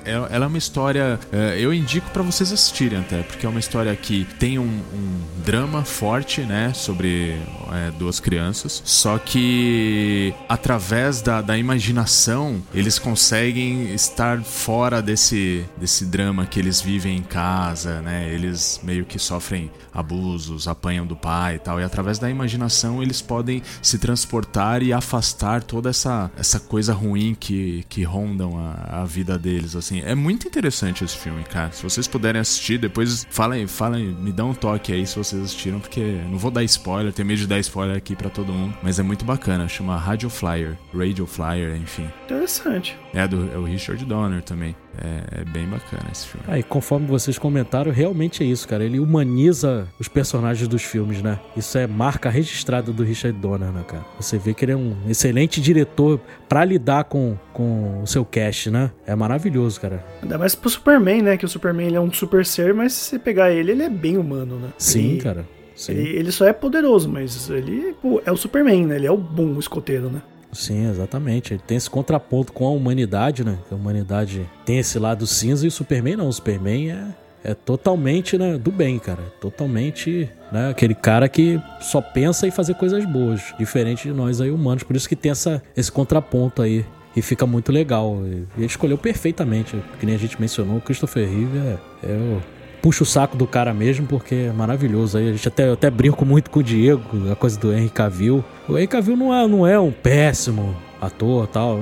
é, 0.06 0.12
ela 0.32 0.46
é 0.46 0.48
uma 0.48 0.58
história. 0.58 1.20
É, 1.32 1.58
eu 1.60 1.74
indico 1.74 2.10
para 2.12 2.24
vocês 2.24 2.52
assistirem 2.52 3.00
até, 3.00 3.22
porque 3.24 3.46
é 3.46 3.50
uma 3.50 3.60
história 3.60 3.96
que 3.96 4.26
tem 4.40 4.58
um, 4.58 4.64
um 4.64 5.22
drama 5.44 5.84
forte, 5.84 6.42
né? 6.42 6.72
Sobre 6.74 7.38
é, 7.76 7.92
duas 7.92 8.20
crianças. 8.20 8.82
Só 8.86 9.18
que 9.18 10.34
através 10.48 11.22
da, 11.22 11.42
da 11.42 11.58
imaginação, 11.58 12.62
eles 12.74 12.98
conseguem 13.00 13.94
estar 13.94 14.42
fora 14.44 15.02
desse, 15.02 15.66
desse 15.78 16.06
drama 16.06 16.46
que 16.46 16.60
eles 16.60 16.82
vivem 16.82 17.18
em 17.18 17.24
casa, 17.24 18.02
né? 18.02 18.34
Eles 18.34 18.80
meio 18.84 19.06
que 19.06 19.20
sofrem 19.20 19.72
abusos, 19.94 20.68
apanham 20.68 21.06
do 21.06 21.16
pai 21.16 21.56
e 21.56 21.60
tal. 21.60 21.80
E 21.80 21.84
através 21.84 22.20
da 22.20 22.30
imaginação 22.30 23.02
eles 23.02 23.22
podem 23.22 23.62
se 23.82 23.98
transportar 23.98 24.84
e 24.84 24.92
afastar 24.92 25.64
toda 25.64 25.90
essa, 25.90 26.32
essa 26.38 26.60
coisa 26.60 26.94
ruim 26.94 27.36
que, 27.40 27.86
que 27.90 28.04
rondam 28.04 28.58
a, 28.58 29.02
a 29.02 29.06
vida 29.06 29.38
deles, 29.38 29.76
assim. 29.76 30.02
É 30.02 30.16
muito 30.16 30.48
interessante 30.48 31.04
esse 31.04 31.18
filme, 31.18 31.44
cara. 31.44 31.72
Se 31.72 31.84
vocês 31.84 32.08
puderem 32.08 32.42
assistir, 32.42 32.78
depois 32.78 33.26
falem, 33.30 33.68
falem, 33.68 34.08
me 34.08 34.32
dão 34.32 34.52
um 34.52 34.54
toque 34.54 34.92
aí 34.92 35.06
se 35.06 35.18
vocês 35.18 35.42
assistiram, 35.42 35.80
porque 35.80 36.22
não 36.30 36.38
vou 36.38 36.52
dar 36.52 36.64
spoiler, 36.64 37.14
tenho 37.14 37.28
medo 37.28 37.40
de 37.40 37.48
dar 37.48 37.60
spoiler 37.66 37.98
aqui 37.98 38.16
para 38.16 38.30
todo 38.30 38.52
mundo, 38.52 38.76
mas 38.82 39.00
é 39.00 39.04
muito 39.04 39.26
bacana. 39.26 39.68
Chama 39.68 39.98
Radio 39.98 40.30
Flyer, 40.30 40.78
Radio 40.94 41.26
Flyer, 41.26 41.76
enfim. 41.76 42.08
Interessante. 42.26 42.98
É 43.14 43.28
do 43.28 43.50
é 43.54 43.58
o 43.58 43.64
Richard 43.64 44.04
Donner 44.06 44.42
também. 44.42 44.76
É, 44.98 45.42
é, 45.42 45.44
bem 45.44 45.68
bacana 45.68 46.04
esse 46.10 46.28
filme. 46.28 46.46
Aí, 46.48 46.64
conforme 46.64 47.06
vocês 47.06 47.38
comentaram, 47.38 47.92
realmente 47.92 48.42
é 48.44 48.46
isso, 48.46 48.66
cara. 48.66 48.84
Ele 48.84 48.98
humaniza 48.98 49.88
os 50.00 50.08
personagens 50.08 50.70
dos 50.70 50.84
filmes, 50.84 51.22
né? 51.22 51.38
Isso 51.56 51.78
é 51.78 51.86
marca 51.86 52.30
registrada 52.30 52.94
do 52.94 53.04
Richard 53.04 53.38
Donner, 53.38 53.74
né, 53.74 53.84
cara? 53.86 54.06
Você 54.18 54.38
vê 54.38 54.54
que 54.54 54.64
ele 54.64 54.72
é 54.72 54.76
um 54.78 54.96
excelente 55.10 55.60
diretor 55.60 56.20
para 56.48 56.64
lidar 56.64 57.04
com, 57.06 57.38
com 57.52 58.04
o 58.04 58.08
seu 58.08 58.24
cast, 58.24 58.70
né? 58.70 58.90
É 59.06 59.14
maravilhoso, 59.16 59.82
cara. 59.82 60.06
Ainda 60.22 60.38
mais 60.38 60.56
pro 60.56 60.70
Superman, 60.70 61.22
né? 61.22 61.38
Que 61.38 61.46
o 61.46 61.50
Superman 61.50 61.88
ele 61.88 61.98
é 61.98 62.02
um 62.02 62.12
super 62.12 62.46
ser, 62.46 62.74
mas 62.74 62.94
se 62.94 63.10
você 63.10 63.20
pegar 63.20 63.52
ele, 63.52 63.74
ele 63.74 63.84
é 63.84 63.90
bem 63.90 64.18
humano, 64.18 64.58
né? 64.58 64.70
Sim, 64.78 65.12
ele, 65.12 65.22
cara. 65.22 65.46
Ele, 65.90 66.10
ele, 66.10 66.32
só 66.32 66.46
é 66.46 66.54
poderoso, 66.54 67.10
mas 67.10 67.50
ele 67.50 67.96
pô, 68.02 68.22
é 68.26 68.32
o 68.32 68.38
Superman, 68.38 68.86
né? 68.86 68.96
Ele 68.96 69.08
é 69.08 69.12
o 69.12 69.18
bom 69.18 69.60
escoteiro, 69.60 70.10
né? 70.10 70.22
Sim, 70.56 70.90
exatamente. 70.90 71.54
Ele 71.54 71.62
tem 71.66 71.76
esse 71.76 71.90
contraponto 71.90 72.54
com 72.54 72.66
a 72.66 72.70
humanidade, 72.70 73.44
né? 73.44 73.58
A 73.70 73.76
humanidade 73.76 74.50
tem 74.66 74.80
esse 74.80 74.98
lado 74.98 75.28
cinza 75.28 75.66
e 75.66 75.68
o 75.68 75.72
Superman 75.72 76.16
não. 76.16 76.30
O 76.30 76.34
Superman 76.34 76.92
é, 76.92 77.08
é 77.44 77.54
totalmente 77.54 78.38
né, 78.38 78.58
do 78.58 78.72
bem, 78.72 78.98
cara. 78.98 79.22
Totalmente 79.42 80.30
né, 80.52 80.70
aquele 80.70 80.96
cara 80.96 81.28
que 81.28 81.62
só 81.82 82.02
pensa 82.02 82.48
em 82.48 82.52
fazer 82.52 82.76
coisas 82.76 83.04
boas, 83.06 83.54
diferente 83.60 84.08
de 84.08 84.14
nós 84.14 84.40
aí 84.40 84.50
humanos. 84.50 84.84
Por 84.84 84.96
isso 84.96 85.10
que 85.10 85.16
tem 85.16 85.32
essa, 85.32 85.62
esse 85.76 85.92
contraponto 85.92 86.62
aí. 86.62 86.86
E 87.16 87.22
fica 87.22 87.46
muito 87.46 87.72
legal. 87.72 88.18
E 88.26 88.46
ele 88.58 88.66
escolheu 88.66 88.98
perfeitamente. 88.98 89.82
Que 90.00 90.06
nem 90.06 90.16
a 90.16 90.20
gente 90.20 90.40
mencionou, 90.40 90.78
o 90.78 90.82
Christopher 90.82 91.28
Reeve 91.28 91.58
é, 91.58 91.78
é 92.04 92.14
o 92.14 92.42
puxa 92.86 93.02
o 93.02 93.06
saco 93.06 93.36
do 93.36 93.48
cara 93.48 93.74
mesmo, 93.74 94.06
porque 94.06 94.36
é 94.36 94.52
maravilhoso. 94.52 95.18
Aí 95.18 95.30
a 95.30 95.32
gente 95.32 95.48
até, 95.48 95.72
até 95.72 95.90
brinco 95.90 96.24
muito 96.24 96.52
com 96.52 96.60
o 96.60 96.64
Diego, 96.64 97.02
a 97.32 97.36
coisa 97.36 97.60
do 97.60 97.74
Henry 97.74 97.90
Cavill. 97.90 98.46
O 98.70 98.78
Henry 98.78 98.86
Cavill 98.86 99.18
não 99.18 99.34
é, 99.34 99.48
não 99.48 99.66
é 99.66 99.80
um 99.80 99.92
péssimo 99.92 100.76
ator 101.02 101.48
tal. 101.48 101.80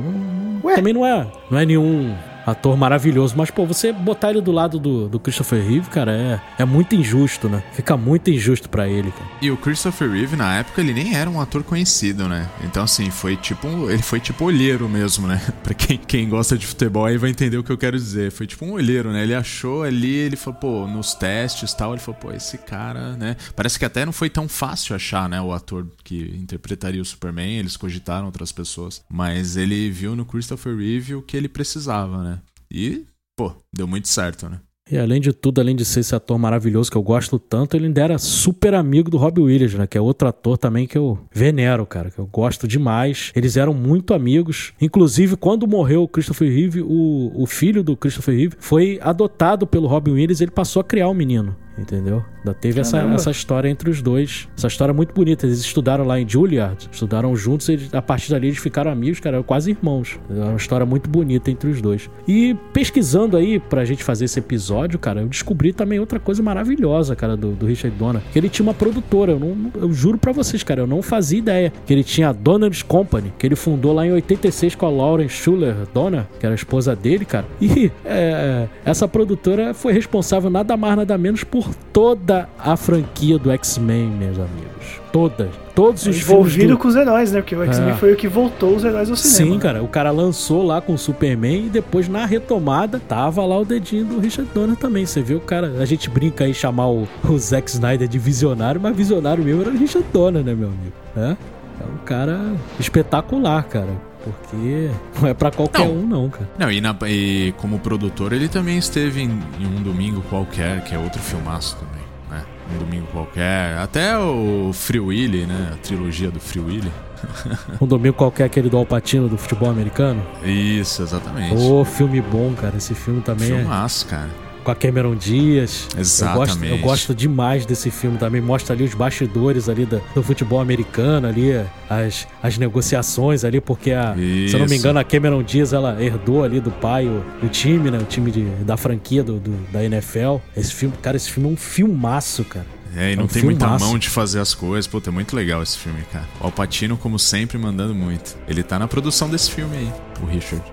também 0.73 0.93
não 0.93 1.05
é, 1.05 1.27
não 1.51 1.59
é 1.59 1.65
nenhum 1.65 2.15
ator 2.45 2.77
maravilhoso. 2.77 3.35
Mas, 3.37 3.49
pô, 3.49 3.65
você 3.65 3.91
botar 3.91 4.31
ele 4.31 4.41
do 4.41 4.51
lado 4.51 4.79
do, 4.79 5.07
do 5.07 5.19
Christopher 5.19 5.63
Reeve, 5.63 5.89
cara, 5.89 6.11
é, 6.11 6.41
é 6.59 6.65
muito 6.65 6.95
injusto, 6.95 7.49
né? 7.49 7.63
Fica 7.73 7.95
muito 7.97 8.29
injusto 8.29 8.69
para 8.69 8.87
ele, 8.87 9.11
cara. 9.11 9.29
E 9.41 9.51
o 9.51 9.57
Christopher 9.57 10.09
Reeve, 10.09 10.35
na 10.35 10.55
época, 10.55 10.81
ele 10.81 10.93
nem 10.93 11.15
era 11.15 11.29
um 11.29 11.39
ator 11.39 11.63
conhecido, 11.63 12.27
né? 12.27 12.49
Então, 12.63 12.83
assim, 12.83 13.09
foi 13.09 13.35
tipo 13.35 13.67
um, 13.67 13.89
ele 13.89 14.01
foi 14.01 14.19
tipo 14.19 14.45
olheiro 14.45 14.87
mesmo, 14.87 15.27
né? 15.27 15.41
pra 15.63 15.73
quem, 15.73 15.97
quem 15.97 16.29
gosta 16.29 16.57
de 16.57 16.65
futebol 16.65 17.05
aí 17.05 17.17
vai 17.17 17.29
entender 17.29 17.57
o 17.57 17.63
que 17.63 17.71
eu 17.71 17.77
quero 17.77 17.97
dizer. 17.97 18.31
Foi 18.31 18.47
tipo 18.47 18.65
um 18.65 18.73
olheiro, 18.73 19.11
né? 19.11 19.23
Ele 19.23 19.35
achou 19.35 19.83
ali, 19.83 20.13
ele 20.13 20.35
falou, 20.35 20.59
pô, 20.59 20.87
nos 20.87 21.13
testes 21.13 21.71
e 21.71 21.77
tal, 21.77 21.93
ele 21.93 22.01
falou, 22.01 22.19
pô, 22.19 22.31
esse 22.31 22.57
cara, 22.57 23.15
né? 23.15 23.35
Parece 23.55 23.79
que 23.79 23.85
até 23.85 24.05
não 24.05 24.13
foi 24.13 24.29
tão 24.29 24.47
fácil 24.47 24.95
achar, 24.95 25.29
né? 25.29 25.41
O 25.41 25.51
ator 25.51 25.87
que 26.03 26.35
interpretaria 26.37 27.01
o 27.01 27.05
Superman, 27.05 27.57
eles 27.57 27.77
cogitaram 27.77 28.25
outras 28.25 28.51
pessoas. 28.51 29.01
Mas 29.09 29.55
ele 29.57 29.89
viu 29.89 30.15
no 30.15 30.25
Christopher 30.25 30.75
Reeve 30.75 31.15
o 31.15 31.21
que 31.21 31.37
ele 31.37 31.47
precisava, 31.47 32.21
né? 32.23 32.32
E, 32.73 33.05
pô, 33.37 33.53
deu 33.71 33.87
muito 33.87 34.07
certo, 34.07 34.49
né? 34.49 34.59
E 34.91 34.97
além 34.97 35.21
de 35.21 35.31
tudo, 35.31 35.61
além 35.61 35.75
de 35.75 35.85
ser 35.85 36.01
esse 36.01 36.13
ator 36.13 36.37
maravilhoso 36.37 36.91
que 36.91 36.97
eu 36.97 37.01
gosto 37.01 37.39
tanto, 37.39 37.77
ele 37.77 37.85
ainda 37.85 38.01
era 38.01 38.17
super 38.17 38.73
amigo 38.73 39.09
do 39.09 39.17
Robbie 39.17 39.41
Williams, 39.41 39.73
né? 39.75 39.87
Que 39.87 39.97
é 39.97 40.01
outro 40.01 40.27
ator 40.27 40.57
também 40.57 40.85
que 40.85 40.97
eu 40.97 41.17
venero, 41.33 41.85
cara, 41.85 42.11
que 42.11 42.19
eu 42.19 42.25
gosto 42.25 42.67
demais. 42.67 43.31
Eles 43.33 43.55
eram 43.55 43.73
muito 43.73 44.13
amigos. 44.13 44.73
Inclusive, 44.81 45.37
quando 45.37 45.65
morreu 45.65 46.03
o 46.03 46.07
Christopher 46.07 46.51
Reeve, 46.51 46.81
o, 46.81 47.31
o 47.33 47.45
filho 47.45 47.81
do 47.81 47.95
Christopher 47.95 48.35
Reeve 48.35 48.55
foi 48.59 48.99
adotado 49.01 49.65
pelo 49.65 49.87
Robbie 49.87 50.11
Williams 50.11 50.41
ele 50.41 50.51
passou 50.51 50.81
a 50.81 50.83
criar 50.83 51.07
o 51.07 51.11
um 51.11 51.15
menino 51.15 51.55
entendeu? 51.77 52.23
Ainda 52.39 52.53
teve 52.53 52.81
essa, 52.81 52.99
essa 52.99 53.31
história 53.31 53.69
entre 53.69 53.89
os 53.89 54.01
dois. 54.01 54.47
Essa 54.57 54.67
história 54.67 54.91
é 54.91 54.95
muito 54.95 55.13
bonita. 55.13 55.45
Eles 55.45 55.59
estudaram 55.59 56.05
lá 56.05 56.19
em 56.19 56.27
Juilliard, 56.27 56.89
estudaram 56.91 57.35
juntos 57.35 57.69
e 57.69 57.89
a 57.93 58.01
partir 58.01 58.31
dali 58.31 58.47
eles 58.47 58.59
ficaram 58.59 58.91
amigos, 58.91 59.19
cara, 59.19 59.41
quase 59.43 59.71
irmãos. 59.71 60.19
É 60.29 60.43
uma 60.43 60.57
história 60.57 60.85
muito 60.85 61.09
bonita 61.09 61.49
entre 61.49 61.69
os 61.69 61.81
dois. 61.81 62.09
E 62.27 62.55
pesquisando 62.73 63.37
aí 63.37 63.59
pra 63.59 63.85
gente 63.85 64.03
fazer 64.03 64.25
esse 64.25 64.39
episódio, 64.39 64.99
cara, 64.99 65.21
eu 65.21 65.27
descobri 65.27 65.73
também 65.73 65.99
outra 65.99 66.19
coisa 66.19 66.43
maravilhosa, 66.43 67.15
cara, 67.15 67.37
do, 67.37 67.51
do 67.51 67.65
Richard 67.65 67.95
Donner. 67.97 68.21
Que 68.31 68.39
ele 68.39 68.49
tinha 68.49 68.65
uma 68.65 68.73
produtora, 68.73 69.31
eu, 69.31 69.39
não, 69.39 69.71
eu 69.75 69.93
juro 69.93 70.17
pra 70.17 70.31
vocês, 70.31 70.63
cara, 70.63 70.81
eu 70.81 70.87
não 70.87 71.01
fazia 71.01 71.39
ideia. 71.39 71.73
Que 71.85 71.93
ele 71.93 72.03
tinha 72.03 72.29
a 72.29 72.33
Donner's 72.33 72.83
Company, 72.83 73.33
que 73.37 73.45
ele 73.45 73.55
fundou 73.55 73.93
lá 73.93 74.05
em 74.05 74.11
86 74.11 74.75
com 74.75 74.85
a 74.85 74.89
Lauren 74.89 75.29
Schuller 75.29 75.75
Donner, 75.93 76.25
que 76.39 76.45
era 76.45 76.53
a 76.53 76.55
esposa 76.55 76.95
dele, 76.95 77.25
cara. 77.25 77.45
E 77.61 77.89
é, 78.03 78.67
essa 78.83 79.07
produtora 79.07 79.73
foi 79.73 79.93
responsável 79.93 80.49
nada 80.49 80.75
mais, 80.75 80.97
nada 80.97 81.17
menos 81.17 81.43
por 81.43 81.62
por 81.63 81.73
toda 81.93 82.49
a 82.59 82.75
franquia 82.75 83.37
do 83.37 83.49
X-Men, 83.51 84.07
meus 84.07 84.37
amigos. 84.37 85.01
Todas. 85.11 85.49
Todos 85.75 86.05
os 86.05 86.17
Envolvido 86.17 86.73
do... 86.73 86.77
com 86.77 86.87
os 86.87 86.95
heróis, 86.95 87.31
né? 87.31 87.41
Porque 87.41 87.55
o 87.55 87.63
X-Men 87.63 87.91
é. 87.91 87.95
foi 87.95 88.13
o 88.13 88.15
que 88.15 88.27
voltou 88.27 88.75
os 88.75 88.83
heróis 88.83 89.09
ao 89.09 89.15
cinema. 89.15 89.53
Sim, 89.53 89.59
cara. 89.59 89.83
O 89.83 89.87
cara 89.87 90.11
lançou 90.11 90.65
lá 90.65 90.81
com 90.81 90.93
o 90.93 90.97
Superman 90.97 91.67
e 91.67 91.69
depois 91.69 92.07
na 92.07 92.25
retomada 92.25 92.99
tava 92.99 93.45
lá 93.45 93.57
o 93.57 93.65
dedinho 93.65 94.05
do 94.05 94.19
Richard 94.19 94.49
Donner 94.53 94.75
também. 94.75 95.05
Você 95.05 95.21
viu 95.21 95.37
o 95.37 95.41
cara. 95.41 95.75
A 95.79 95.85
gente 95.85 96.09
brinca 96.09 96.43
aí 96.43 96.53
chamar 96.53 96.89
o, 96.89 97.07
o 97.27 97.37
Zack 97.37 97.69
Snyder 97.69 98.07
de 98.07 98.19
visionário, 98.19 98.81
mas 98.81 98.95
visionário 98.95 99.43
mesmo 99.43 99.61
era 99.61 99.69
o 99.71 99.77
Richard 99.77 100.07
Donner, 100.11 100.43
né, 100.43 100.53
meu 100.53 100.67
amigo? 100.67 100.93
É? 101.15 101.37
É 101.81 101.85
um 101.85 102.05
cara 102.05 102.39
espetacular, 102.79 103.63
cara. 103.63 103.89
Porque 104.23 104.89
não 105.19 105.27
é 105.27 105.33
para 105.33 105.51
qualquer 105.51 105.85
não. 105.85 105.95
um, 105.95 106.07
não, 106.07 106.29
cara. 106.29 106.49
Não, 106.57 106.71
e, 106.71 106.79
na, 106.79 106.95
e, 107.07 107.53
como 107.57 107.79
produtor, 107.79 108.31
ele 108.31 108.47
também 108.47 108.77
esteve 108.77 109.21
em, 109.21 109.39
em, 109.59 109.67
um 109.67 109.81
domingo 109.83 110.21
qualquer, 110.29 110.83
que 110.83 110.95
é 110.95 110.97
outro 110.97 111.21
filmaço 111.21 111.75
também, 111.75 112.03
né? 112.29 112.45
Um 112.73 112.77
domingo 112.77 113.07
qualquer. 113.07 113.77
Até 113.77 114.17
o 114.17 114.71
Free 114.73 114.99
Willy, 114.99 115.45
né? 115.45 115.71
A 115.73 115.77
trilogia 115.77 116.31
do 116.31 116.39
Free 116.39 116.61
Willy. 116.61 116.91
um 117.81 117.85
domingo 117.85 118.15
qualquer, 118.15 118.45
aquele 118.45 118.69
do 118.69 118.77
Alpatino 118.77 119.27
do 119.27 119.37
futebol 119.37 119.69
americano? 119.69 120.25
Isso, 120.43 121.01
exatamente. 121.01 121.55
Ô, 121.55 121.81
oh, 121.81 121.85
filme 121.85 122.21
bom, 122.21 122.53
cara. 122.53 122.77
Esse 122.77 122.95
filme 122.95 123.21
também 123.21 123.47
Filmaço, 123.47 123.61
é. 123.61 123.69
Filmaço, 123.69 124.07
cara 124.07 124.42
com 124.63 124.71
a 124.71 124.75
Cameron 124.75 125.15
Diaz. 125.15 125.87
Exatamente. 125.97 126.39
Eu 126.39 126.57
gosto, 126.57 126.65
eu 126.65 126.77
gosto, 126.77 127.15
demais 127.15 127.65
desse 127.65 127.91
filme 127.91 128.17
também. 128.17 128.41
Mostra 128.41 128.73
ali 128.73 128.83
os 128.83 128.93
bastidores 128.93 129.69
ali 129.69 129.85
do, 129.85 130.01
do 130.15 130.23
futebol 130.23 130.59
americano, 130.59 131.27
ali 131.27 131.51
as, 131.89 132.27
as 132.41 132.57
negociações 132.57 133.43
ali, 133.43 133.61
porque 133.61 133.91
a, 133.91 134.15
se 134.15 134.53
eu 134.53 134.59
não 134.59 134.67
me 134.67 134.77
engano, 134.77 134.99
a 134.99 135.03
Cameron 135.03 135.43
Diaz 135.43 135.73
ela 135.73 136.01
herdou 136.01 136.43
ali 136.43 136.59
do 136.59 136.71
pai 136.71 137.05
o, 137.05 137.23
o 137.43 137.49
time, 137.49 137.91
né? 137.91 137.97
O 137.97 138.05
time 138.05 138.31
de, 138.31 138.43
da 138.63 138.77
franquia 138.77 139.23
do, 139.23 139.39
do, 139.39 139.71
da 139.71 139.83
NFL. 139.83 140.37
Esse 140.55 140.73
filme, 140.73 140.95
cara, 141.01 141.17
esse 141.17 141.29
filme 141.29 141.49
é 141.49 141.51
um 141.51 141.57
filmaço, 141.57 142.43
cara. 142.45 142.65
É, 142.95 143.11
e 143.11 143.15
não 143.15 143.23
é 143.23 143.25
um 143.25 143.27
tem 143.27 143.43
muita 143.43 143.67
mão 143.79 143.97
de 143.97 144.09
fazer 144.09 144.39
as 144.39 144.53
coisas. 144.53 144.87
Puta, 144.87 145.09
é 145.09 145.13
muito 145.13 145.35
legal 145.35 145.63
esse 145.63 145.77
filme, 145.77 146.01
cara. 146.11 146.25
O 146.39 146.45
Alpatino, 146.45 146.95
como 146.95 147.17
sempre, 147.17 147.57
mandando 147.57 147.93
muito. 147.93 148.37
Ele 148.47 148.63
tá 148.63 148.77
na 148.77 148.87
produção 148.87 149.29
desse 149.29 149.51
filme 149.51 149.75
aí, 149.75 149.93
o 150.21 150.25
Richard. 150.25 150.63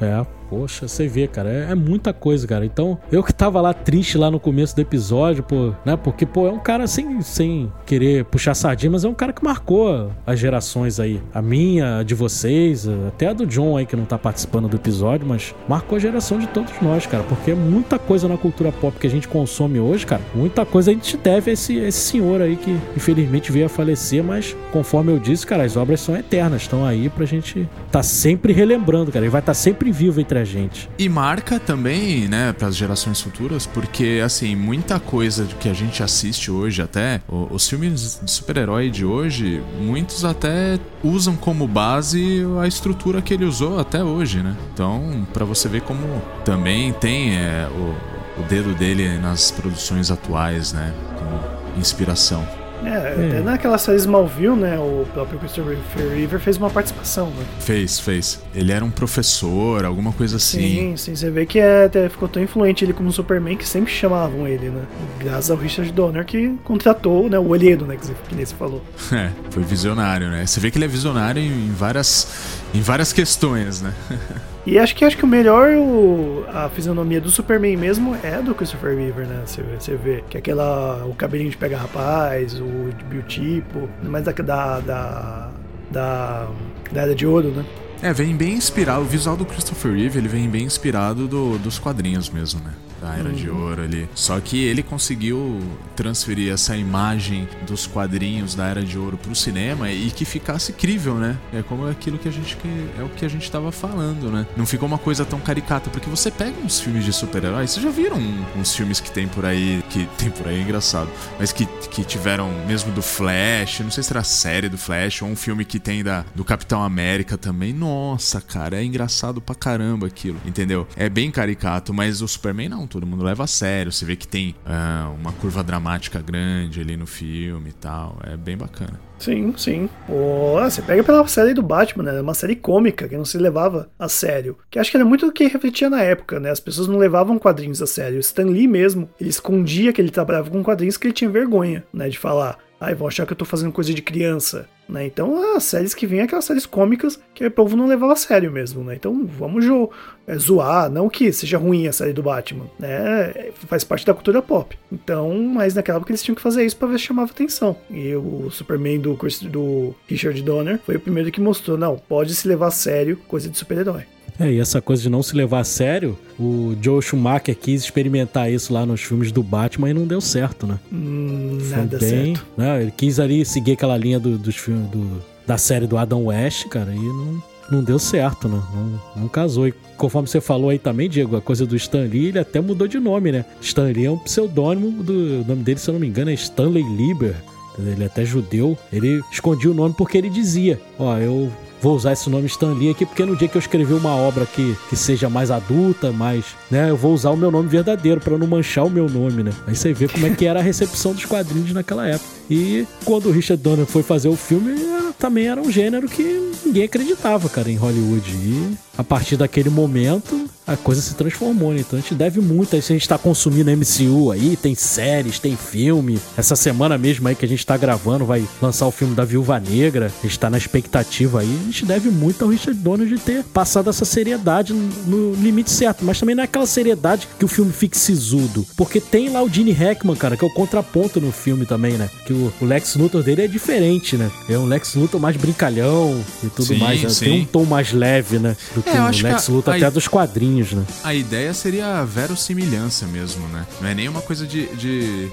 É, 0.00 0.26
Poxa, 0.52 0.86
você 0.86 1.08
vê, 1.08 1.26
cara, 1.26 1.48
é, 1.48 1.70
é, 1.70 1.74
muita 1.74 2.12
coisa, 2.12 2.46
cara. 2.46 2.62
Então, 2.62 2.98
eu 3.10 3.22
que 3.22 3.32
tava 3.32 3.58
lá 3.58 3.72
triste 3.72 4.18
lá 4.18 4.30
no 4.30 4.38
começo 4.38 4.76
do 4.76 4.82
episódio, 4.82 5.42
pô, 5.42 5.72
né? 5.82 5.96
Porque, 5.96 6.26
pô, 6.26 6.46
é 6.46 6.50
um 6.50 6.58
cara 6.58 6.86
sem, 6.86 7.22
sem 7.22 7.72
querer 7.86 8.26
puxar 8.26 8.52
sardinha, 8.52 8.90
mas 8.90 9.02
é 9.02 9.08
um 9.08 9.14
cara 9.14 9.32
que 9.32 9.42
marcou 9.42 10.10
as 10.26 10.38
gerações 10.38 11.00
aí. 11.00 11.22
A 11.32 11.40
minha, 11.40 12.00
a 12.00 12.02
de 12.02 12.14
vocês, 12.14 12.86
até 13.08 13.28
a 13.28 13.32
do 13.32 13.46
John 13.46 13.78
aí, 13.78 13.86
que 13.86 13.96
não 13.96 14.04
tá 14.04 14.18
participando 14.18 14.68
do 14.68 14.76
episódio, 14.76 15.26
mas 15.26 15.54
marcou 15.66 15.96
a 15.96 15.98
geração 15.98 16.38
de 16.38 16.46
todos 16.48 16.78
nós, 16.82 17.06
cara. 17.06 17.24
Porque 17.24 17.52
é 17.52 17.54
muita 17.54 17.98
coisa 17.98 18.28
na 18.28 18.36
cultura 18.36 18.70
pop 18.70 18.98
que 18.98 19.06
a 19.06 19.10
gente 19.10 19.28
consome 19.28 19.80
hoje, 19.80 20.04
cara. 20.04 20.20
Muita 20.34 20.66
coisa 20.66 20.90
a 20.90 20.94
gente 20.94 21.16
deve 21.16 21.50
a 21.50 21.54
esse, 21.54 21.78
esse 21.78 22.10
senhor 22.10 22.42
aí 22.42 22.56
que 22.56 22.78
infelizmente 22.94 23.50
veio 23.50 23.64
a 23.64 23.70
falecer, 23.70 24.22
mas 24.22 24.54
conforme 24.70 25.12
eu 25.12 25.18
disse, 25.18 25.46
cara, 25.46 25.64
as 25.64 25.78
obras 25.78 26.02
são 26.02 26.14
eternas, 26.14 26.60
estão 26.60 26.84
aí 26.84 27.08
pra 27.08 27.24
gente 27.24 27.66
tá 27.90 28.02
sempre 28.02 28.52
relembrando, 28.52 29.10
cara. 29.10 29.24
Ele 29.24 29.30
vai 29.30 29.40
estar 29.40 29.52
tá 29.52 29.54
sempre 29.54 29.90
vivo 29.90 30.20
entre 30.20 30.41
a 30.42 30.44
gente. 30.44 30.88
E 30.98 31.08
marca 31.08 31.58
também, 31.58 32.28
né, 32.28 32.52
para 32.52 32.68
as 32.68 32.76
gerações 32.76 33.20
futuras, 33.20 33.66
porque 33.66 34.20
assim, 34.24 34.54
muita 34.54 35.00
coisa 35.00 35.46
que 35.58 35.68
a 35.68 35.72
gente 35.72 36.02
assiste 36.02 36.50
hoje 36.50 36.82
até, 36.82 37.20
os 37.28 37.68
filmes 37.68 38.20
de 38.22 38.30
super-herói 38.30 38.90
de 38.90 39.04
hoje, 39.04 39.62
muitos 39.80 40.24
até 40.24 40.78
usam 41.02 41.36
como 41.36 41.66
base 41.66 42.42
a 42.60 42.66
estrutura 42.66 43.22
que 43.22 43.32
ele 43.34 43.44
usou 43.44 43.78
até 43.78 44.02
hoje, 44.02 44.42
né? 44.42 44.56
Então, 44.72 45.26
para 45.32 45.44
você 45.44 45.68
ver 45.68 45.82
como 45.82 46.22
também 46.44 46.92
tem 46.92 47.36
é, 47.36 47.68
o, 47.68 48.40
o 48.40 48.44
dedo 48.44 48.74
dele 48.74 49.18
nas 49.18 49.50
produções 49.50 50.10
atuais, 50.10 50.72
né, 50.72 50.92
como 51.18 51.78
inspiração. 51.78 52.46
É, 52.84 52.88
é, 52.88 53.26
até 53.28 53.40
naquela 53.40 53.78
série 53.78 53.98
Smallville, 53.98 54.56
né? 54.56 54.78
O 54.78 55.06
próprio 55.12 55.38
Christopher 55.38 55.78
Reever 56.14 56.40
fez 56.40 56.56
uma 56.56 56.70
participação, 56.70 57.26
né? 57.30 57.44
Fez, 57.60 57.98
fez. 57.98 58.40
Ele 58.54 58.72
era 58.72 58.84
um 58.84 58.90
professor, 58.90 59.84
alguma 59.84 60.12
coisa 60.12 60.36
assim. 60.36 60.60
Sim, 60.60 60.96
sim. 60.96 61.14
Você 61.14 61.30
vê 61.30 61.46
que 61.46 61.58
é, 61.58 61.84
até 61.84 62.08
ficou 62.08 62.28
tão 62.28 62.42
influente 62.42 62.84
ele 62.84 62.92
como 62.92 63.12
Superman 63.12 63.56
que 63.56 63.68
sempre 63.68 63.92
chamavam 63.92 64.46
ele, 64.46 64.68
né? 64.68 64.82
Graças 65.20 65.50
ao 65.50 65.56
Richard 65.56 65.90
Donner 65.92 66.24
que 66.24 66.54
contratou, 66.64 67.28
né? 67.28 67.38
O 67.38 67.48
olheiro, 67.48 67.86
né? 67.86 67.96
Que, 67.96 68.12
que 68.28 68.34
nem 68.34 68.44
você 68.44 68.54
falou. 68.54 68.82
É, 69.12 69.30
foi 69.50 69.62
visionário, 69.62 70.30
né? 70.30 70.46
Você 70.46 70.58
vê 70.58 70.70
que 70.70 70.78
ele 70.78 70.86
é 70.86 70.88
visionário 70.88 71.42
em 71.42 71.70
várias, 71.70 72.26
em 72.72 72.80
várias 72.80 73.12
questões, 73.12 73.82
né? 73.82 73.92
E 74.64 74.78
acho 74.78 74.94
que 74.94 75.04
acho 75.04 75.16
que 75.16 75.24
o 75.24 75.28
melhor, 75.28 75.72
o, 75.74 76.44
a 76.48 76.68
fisionomia 76.68 77.20
do 77.20 77.30
Superman 77.30 77.76
mesmo 77.76 78.16
é 78.22 78.40
do 78.40 78.54
Christopher 78.54 78.96
Reever, 78.96 79.26
né? 79.26 79.42
Você, 79.44 79.62
você 79.62 79.96
vê 79.96 80.22
que 80.30 80.38
aquela. 80.38 81.04
o 81.04 81.14
cabelinho 81.14 81.50
de 81.50 81.56
pegar 81.56 81.78
rapaz, 81.78 82.60
o 82.60 82.90
biotipo, 83.08 83.88
mais 84.02 84.24
da, 84.24 84.32
da, 84.32 84.80
da, 84.80 85.50
da, 85.90 86.48
da 86.92 87.02
Era 87.02 87.14
de 87.14 87.26
Ouro, 87.26 87.48
né? 87.48 87.64
É, 88.02 88.12
vem 88.12 88.36
bem 88.36 88.54
inspirado. 88.54 89.02
O 89.02 89.04
visual 89.04 89.36
do 89.36 89.44
Christopher 89.44 89.94
Reeve 89.94 90.18
ele 90.18 90.28
vem 90.28 90.48
bem 90.48 90.64
inspirado 90.64 91.26
do, 91.26 91.58
dos 91.58 91.78
quadrinhos 91.78 92.30
mesmo, 92.30 92.60
né? 92.60 92.72
Da 93.02 93.14
Era 93.14 93.28
uhum. 93.28 93.34
de 93.34 93.50
Ouro 93.50 93.82
ali. 93.82 94.08
Só 94.14 94.38
que 94.40 94.62
ele 94.64 94.82
conseguiu 94.82 95.60
transferir 95.96 96.52
essa 96.52 96.76
imagem 96.76 97.48
dos 97.66 97.86
quadrinhos 97.86 98.54
da 98.54 98.66
Era 98.66 98.82
de 98.82 98.98
Ouro 98.98 99.18
pro 99.18 99.34
cinema 99.34 99.90
e 99.90 100.10
que 100.10 100.24
ficasse 100.24 100.72
crível, 100.72 101.16
né? 101.16 101.36
É 101.52 101.62
como 101.62 101.86
aquilo 101.86 102.18
que 102.18 102.28
a 102.28 102.32
gente 102.32 102.56
que 102.56 102.68
é 102.98 103.02
o 103.02 103.08
que 103.08 103.24
a 103.24 103.28
gente 103.28 103.50
tava 103.50 103.72
falando, 103.72 104.30
né? 104.30 104.46
Não 104.56 104.64
ficou 104.64 104.86
uma 104.86 104.98
coisa 104.98 105.24
tão 105.24 105.40
caricata, 105.40 105.90
porque 105.90 106.08
você 106.08 106.30
pega 106.30 106.58
uns 106.64 106.80
filmes 106.80 107.04
de 107.04 107.12
super-heróis, 107.12 107.70
vocês 107.70 107.84
já 107.84 107.90
viram 107.90 108.18
uns 108.56 108.74
filmes 108.74 109.00
que 109.00 109.10
tem 109.10 109.26
por 109.26 109.44
aí, 109.44 109.82
que 109.90 110.06
tem 110.16 110.30
por 110.30 110.46
aí 110.46 110.52
é 110.58 110.62
engraçado, 110.62 111.10
mas 111.38 111.52
que, 111.52 111.66
que 111.90 112.04
tiveram 112.04 112.50
mesmo 112.66 112.92
do 112.92 113.02
Flash, 113.02 113.80
não 113.80 113.90
sei 113.90 114.02
se 114.02 114.12
era 114.12 114.20
a 114.20 114.24
série 114.24 114.68
do 114.68 114.78
Flash 114.78 115.22
ou 115.22 115.28
um 115.28 115.36
filme 115.36 115.64
que 115.64 115.80
tem 115.80 116.04
da 116.04 116.24
do 116.34 116.44
Capitão 116.44 116.82
América 116.82 117.36
também. 117.36 117.72
Nossa, 117.72 118.40
cara, 118.40 118.80
é 118.80 118.84
engraçado 118.84 119.40
pra 119.40 119.54
caramba 119.54 120.06
aquilo, 120.06 120.38
entendeu? 120.44 120.86
É 120.96 121.08
bem 121.08 121.30
caricato, 121.30 121.92
mas 121.92 122.22
o 122.22 122.28
Superman 122.28 122.68
não, 122.68 122.86
todo 122.92 123.06
mundo 123.06 123.24
leva 123.24 123.44
a 123.44 123.46
sério. 123.46 123.90
Você 123.90 124.04
vê 124.04 124.14
que 124.14 124.28
tem 124.28 124.54
uh, 124.66 125.12
uma 125.14 125.32
curva 125.32 125.62
dramática 125.62 126.20
grande 126.20 126.80
ali 126.80 126.96
no 126.96 127.06
filme 127.06 127.70
e 127.70 127.72
tal. 127.72 128.18
É 128.24 128.36
bem 128.36 128.56
bacana. 128.56 129.00
Sim, 129.18 129.54
sim. 129.56 129.88
Pô, 130.06 130.60
você 130.60 130.82
pega 130.82 131.02
pela 131.02 131.26
série 131.28 131.54
do 131.54 131.62
Batman, 131.62 132.12
né? 132.12 132.20
Uma 132.20 132.34
série 132.34 132.56
cômica 132.56 133.08
que 133.08 133.16
não 133.16 133.24
se 133.24 133.38
levava 133.38 133.88
a 133.98 134.08
sério. 134.08 134.58
Que 134.70 134.78
acho 134.78 134.90
que 134.90 134.96
era 134.96 135.06
muito 135.06 135.26
o 135.26 135.32
que 135.32 135.46
refletia 135.46 135.88
na 135.88 136.02
época, 136.02 136.40
né? 136.40 136.50
As 136.50 136.60
pessoas 136.60 136.88
não 136.88 136.98
levavam 136.98 137.38
quadrinhos 137.38 137.80
a 137.80 137.86
sério. 137.86 138.16
O 138.16 138.20
Stan 138.20 138.46
Lee 138.46 138.66
mesmo, 138.66 139.08
ele 139.20 139.30
escondia 139.30 139.92
que 139.92 140.00
ele 140.00 140.10
trabalhava 140.10 140.50
com 140.50 140.62
quadrinhos 140.62 140.96
que 140.96 141.06
ele 141.06 141.14
tinha 141.14 141.30
vergonha, 141.30 141.84
né? 141.92 142.08
De 142.08 142.18
falar. 142.18 142.58
Ai, 142.82 142.96
vão 142.96 143.06
achar 143.06 143.24
que 143.24 143.32
eu 143.32 143.36
tô 143.36 143.44
fazendo 143.44 143.70
coisa 143.70 143.94
de 143.94 144.02
criança. 144.02 144.68
Né? 144.88 145.06
Então, 145.06 145.56
as 145.56 145.62
séries 145.62 145.94
que 145.94 146.04
vêm 146.04 146.18
é 146.18 146.22
aquelas 146.24 146.44
séries 146.44 146.66
cômicas 146.66 147.16
que 147.32 147.46
o 147.46 147.50
povo 147.50 147.76
não 147.76 147.86
levava 147.86 148.12
a 148.12 148.16
sério 148.16 148.50
mesmo, 148.50 148.82
né? 148.82 148.96
Então, 148.96 149.24
vamos 149.24 149.64
jo 149.64 149.88
é, 150.26 150.36
zoar, 150.36 150.90
não 150.90 151.08
que 151.08 151.32
seja 151.32 151.56
ruim 151.58 151.86
a 151.86 151.92
série 151.92 152.12
do 152.12 152.24
Batman, 152.24 152.66
né? 152.80 153.52
Faz 153.68 153.84
parte 153.84 154.04
da 154.04 154.12
cultura 154.12 154.42
pop. 154.42 154.76
Então, 154.90 155.32
mas 155.44 155.74
naquela 155.76 155.98
época 155.98 156.10
eles 156.10 156.24
tinham 156.24 156.34
que 156.34 156.42
fazer 156.42 156.64
isso 156.64 156.76
para 156.76 156.88
ver 156.88 156.98
se 156.98 157.04
chamava 157.04 157.30
atenção. 157.30 157.76
E 157.88 158.16
o 158.16 158.50
Superman 158.50 158.98
do, 158.98 159.16
do 159.42 159.94
Richard 160.08 160.42
Donner 160.42 160.80
foi 160.84 160.96
o 160.96 161.00
primeiro 161.00 161.30
que 161.30 161.40
mostrou, 161.40 161.78
não, 161.78 161.96
pode 161.96 162.34
se 162.34 162.48
levar 162.48 162.66
a 162.66 162.72
sério 162.72 163.16
coisa 163.28 163.48
de 163.48 163.56
super-herói. 163.56 164.02
É, 164.42 164.52
e 164.52 164.58
essa 164.58 164.80
coisa 164.80 165.02
de 165.02 165.08
não 165.08 165.22
se 165.22 165.36
levar 165.36 165.60
a 165.60 165.64
sério, 165.64 166.18
o 166.38 166.74
Joe 166.80 167.00
Schumacher 167.00 167.56
quis 167.56 167.84
experimentar 167.84 168.50
isso 168.50 168.72
lá 168.72 168.84
nos 168.84 169.00
filmes 169.00 169.30
do 169.30 169.42
Batman 169.42 169.90
e 169.90 169.94
não 169.94 170.04
deu 170.04 170.20
certo, 170.20 170.66
né? 170.66 170.78
Hum, 170.92 171.58
nada 171.70 171.98
bem, 171.98 172.34
certo. 172.34 172.46
Né, 172.56 172.82
ele 172.82 172.90
quis 172.90 173.20
ali 173.20 173.44
seguir 173.44 173.72
aquela 173.72 173.96
linha 173.96 174.18
do, 174.18 174.36
dos 174.36 174.56
filmes 174.56 174.90
do, 174.90 175.22
da 175.46 175.56
série 175.56 175.86
do 175.86 175.96
Adam 175.96 176.24
West, 176.24 176.66
cara, 176.68 176.92
e 176.92 176.98
não, 176.98 177.42
não 177.70 177.84
deu 177.84 177.98
certo, 177.98 178.48
né? 178.48 178.60
Não, 178.74 179.22
não 179.22 179.28
casou. 179.28 179.68
E 179.68 179.74
conforme 179.96 180.26
você 180.26 180.40
falou 180.40 180.70
aí 180.70 180.78
também, 180.78 181.08
Diego, 181.08 181.36
a 181.36 181.40
coisa 181.40 181.64
do 181.64 181.76
Stan 181.76 182.02
Lee, 182.02 182.26
ele 182.28 182.38
até 182.40 182.60
mudou 182.60 182.88
de 182.88 182.98
nome, 182.98 183.30
né? 183.30 183.44
Stan 183.60 183.84
Lee 183.84 184.06
é 184.06 184.10
um 184.10 184.18
pseudônimo 184.18 185.02
do 185.02 185.42
o 185.42 185.44
nome 185.46 185.62
dele, 185.62 185.78
se 185.78 185.88
eu 185.88 185.92
não 185.92 186.00
me 186.00 186.08
engano, 186.08 186.30
é 186.30 186.34
Stanley 186.34 186.84
Lieber. 186.96 187.36
Ele 187.78 188.02
é 188.02 188.06
até 188.06 188.24
judeu. 188.24 188.76
Ele 188.92 189.22
escondia 189.32 189.70
o 189.70 189.74
nome 189.74 189.94
porque 189.96 190.18
ele 190.18 190.28
dizia: 190.28 190.78
Ó, 190.98 191.16
eu 191.16 191.50
vou 191.82 191.96
usar 191.96 192.12
esse 192.12 192.30
nome 192.30 192.46
Stan 192.46 192.72
Lee 192.72 192.90
aqui 192.90 193.04
porque 193.04 193.24
no 193.24 193.36
dia 193.36 193.48
que 193.48 193.56
eu 193.56 193.60
escrever 193.60 193.94
uma 193.94 194.14
obra 194.14 194.46
que, 194.46 194.76
que 194.88 194.94
seja 194.94 195.28
mais 195.28 195.50
adulta, 195.50 196.12
mais, 196.12 196.44
né, 196.70 196.88
eu 196.88 196.96
vou 196.96 197.12
usar 197.12 197.30
o 197.30 197.36
meu 197.36 197.50
nome 197.50 197.68
verdadeiro 197.68 198.20
para 198.20 198.38
não 198.38 198.46
manchar 198.46 198.86
o 198.86 198.90
meu 198.90 199.08
nome, 199.08 199.42
né? 199.42 199.52
Aí 199.66 199.74
você 199.74 199.92
vê 199.92 200.06
como 200.06 200.24
é 200.24 200.30
que 200.30 200.46
era 200.46 200.60
a 200.60 200.62
recepção 200.62 201.12
dos 201.12 201.24
quadrinhos 201.24 201.72
naquela 201.72 202.06
época. 202.06 202.30
E 202.48 202.86
quando 203.04 203.26
o 203.26 203.32
Richard 203.32 203.60
Donner 203.60 203.86
foi 203.86 204.02
fazer 204.02 204.28
o 204.28 204.36
filme, 204.36 204.74
também 205.18 205.46
era 205.46 205.60
um 205.60 205.70
gênero 205.70 206.08
que 206.08 206.52
ninguém 206.64 206.84
acreditava, 206.84 207.48
cara, 207.48 207.70
em 207.70 207.76
Hollywood. 207.76 208.30
E 208.30 208.76
a 208.96 209.04
partir 209.04 209.36
daquele 209.36 209.70
momento, 209.70 210.48
a 210.66 210.76
coisa 210.76 211.00
se 211.00 211.14
transformou, 211.14 211.72
né? 211.72 211.80
Então 211.80 211.98
a 211.98 212.02
gente 212.02 212.14
deve 212.14 212.40
muito. 212.40 212.76
A 212.76 212.80
gente 212.80 213.08
tá 213.08 213.18
consumindo 213.18 213.70
MCU 213.70 214.30
aí, 214.30 214.56
tem 214.56 214.74
séries, 214.74 215.38
tem 215.38 215.56
filme. 215.56 216.18
Essa 216.36 216.56
semana 216.56 216.98
mesmo 216.98 217.26
aí 217.26 217.34
que 217.34 217.44
a 217.44 217.48
gente 217.48 217.64
tá 217.64 217.76
gravando, 217.76 218.24
vai 218.24 218.46
lançar 218.60 218.86
o 218.86 218.90
filme 218.90 219.14
da 219.14 219.24
Viúva 219.24 219.58
Negra. 219.58 220.12
A 220.22 220.26
gente 220.26 220.38
tá 220.38 220.50
na 220.50 220.58
expectativa 220.58 221.40
aí. 221.40 221.58
A 221.72 221.74
gente 221.74 221.86
deve 221.86 222.10
muito 222.10 222.44
ao 222.44 222.50
Richard 222.50 222.78
Donner 222.78 223.06
de 223.08 223.18
ter 223.18 223.42
passado 223.44 223.88
essa 223.88 224.04
seriedade 224.04 224.74
no 224.74 225.32
limite 225.36 225.70
certo. 225.70 226.04
Mas 226.04 226.20
também 226.20 226.34
não 226.34 226.42
é 226.42 226.44
aquela 226.44 226.66
seriedade 226.66 227.26
que 227.38 227.46
o 227.46 227.48
filme 227.48 227.72
fique 227.72 227.96
sisudo. 227.96 228.66
Porque 228.76 229.00
tem 229.00 229.30
lá 229.30 229.42
o 229.42 229.48
Gene 229.48 229.72
Hackman, 229.72 230.14
cara, 230.14 230.36
que 230.36 230.44
é 230.44 230.46
o 230.46 230.52
contraponto 230.52 231.18
no 231.18 231.32
filme 231.32 231.64
também, 231.64 231.94
né? 231.94 232.10
Que 232.26 232.34
o, 232.34 232.52
o 232.60 232.66
Lex 232.66 232.94
Luthor 232.96 233.22
dele 233.22 233.44
é 233.44 233.48
diferente, 233.48 234.18
né? 234.18 234.30
É 234.50 234.58
um 234.58 234.66
Lex 234.66 234.94
Luthor 234.96 235.18
mais 235.18 235.34
brincalhão 235.34 236.22
e 236.44 236.48
tudo 236.48 236.66
sim, 236.66 236.76
mais. 236.76 237.02
Né? 237.02 237.08
Tem 237.18 237.40
um 237.40 237.46
tom 237.46 237.64
mais 237.64 237.90
leve, 237.90 238.38
né? 238.38 238.54
Do 238.74 238.80
é, 238.80 238.92
que 238.92 238.98
o 238.98 239.22
Lex 239.30 239.48
Luthor 239.48 239.74
até 239.74 239.90
dos 239.90 240.06
quadrinhos, 240.06 240.72
né? 240.72 240.84
A 241.02 241.14
ideia 241.14 241.54
seria 241.54 242.00
a 242.00 242.04
verossimilhança 242.04 243.06
mesmo, 243.06 243.48
né? 243.48 243.66
Não 243.80 243.88
é 243.88 243.94
nenhuma 243.94 244.20
coisa 244.20 244.46
de, 244.46 244.66
de 244.76 245.30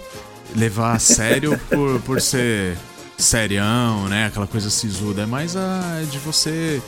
levar 0.56 0.93
a 0.93 0.99
sério 0.99 1.60
por, 1.69 1.99
por 1.99 2.21
ser 2.21 2.78
serião, 3.20 4.08
né? 4.08 4.28
Aquela 4.28 4.48
coisa 4.48 4.70
sisuda. 4.70 5.24
É 5.24 5.26
mais 5.26 5.56
a 5.56 6.02
de 6.10 6.18
você 6.18 6.82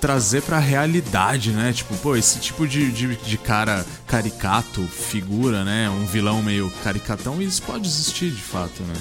trazer 0.00 0.42
pra 0.42 0.58
realidade, 0.58 1.50
né? 1.50 1.72
Tipo, 1.72 1.94
pô, 1.96 2.16
esse 2.16 2.38
tipo 2.38 2.66
de, 2.66 2.90
de, 2.90 3.16
de 3.16 3.38
cara 3.38 3.84
caricato, 4.06 4.82
figura, 4.82 5.64
né? 5.64 5.90
Um 5.90 6.06
vilão 6.06 6.42
meio 6.42 6.72
caricatão, 6.82 7.40
isso 7.40 7.62
pode 7.62 7.86
existir 7.86 8.30
de 8.30 8.40
fato, 8.40 8.82
né? 8.82 8.94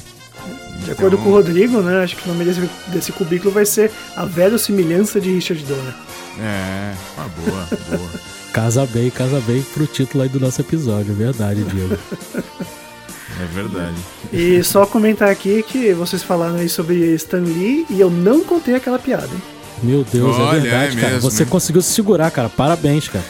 De 0.84 0.92
acordo 0.92 1.18
com 1.18 1.30
o 1.30 1.34
Rodrigo, 1.34 1.82
né? 1.82 2.04
Acho 2.04 2.15
que 2.15 2.30
o 2.30 2.34
nome 2.34 2.46
desse, 2.46 2.70
desse 2.88 3.12
cubículo 3.12 3.52
vai 3.52 3.65
ser 3.65 3.92
A 4.15 4.26
Verossimilhança 4.26 5.20
de 5.20 5.34
Richard 5.34 5.63
Donner. 5.63 5.94
É, 6.39 6.94
uma 7.18 7.28
boa, 7.28 7.68
boa. 7.98 8.10
Casa 8.54 8.84
bem, 8.88 9.12
casa 9.12 9.39
bem 9.42 9.62
pro 9.62 9.86
título 9.86 10.24
aí 10.24 10.30
do 10.30 10.39
nosso 10.39 10.60
episódio, 10.60 11.12
é 11.12 11.15
verdade, 11.15 11.63
Diego. 11.65 11.96
É 13.39 13.45
verdade. 13.45 13.95
E 14.34 14.63
só 14.63 14.86
comentar 14.86 15.30
aqui 15.30 15.63
que 15.63 15.93
vocês 15.93 16.21
falaram 16.21 16.56
aí 16.56 16.67
sobre 16.69 16.95
Stan 17.15 17.39
Lee 17.41 17.86
e 17.89 17.99
eu 17.99 18.10
não 18.10 18.43
contei 18.43 18.75
aquela 18.75 18.99
piada, 18.99 19.28
hein? 19.28 19.41
Meu 19.82 20.04
Deus, 20.04 20.36
Olha, 20.38 20.58
é 20.58 20.60
verdade, 20.60 20.97
é 20.97 21.02
cara. 21.02 21.13
mesmo, 21.13 21.32
Você 21.32 21.43
hein? 21.43 21.49
conseguiu 21.49 21.82
se 21.82 21.93
segurar, 21.93 22.30
cara. 22.32 22.49
Parabéns, 22.49 23.08
cara. 23.08 23.23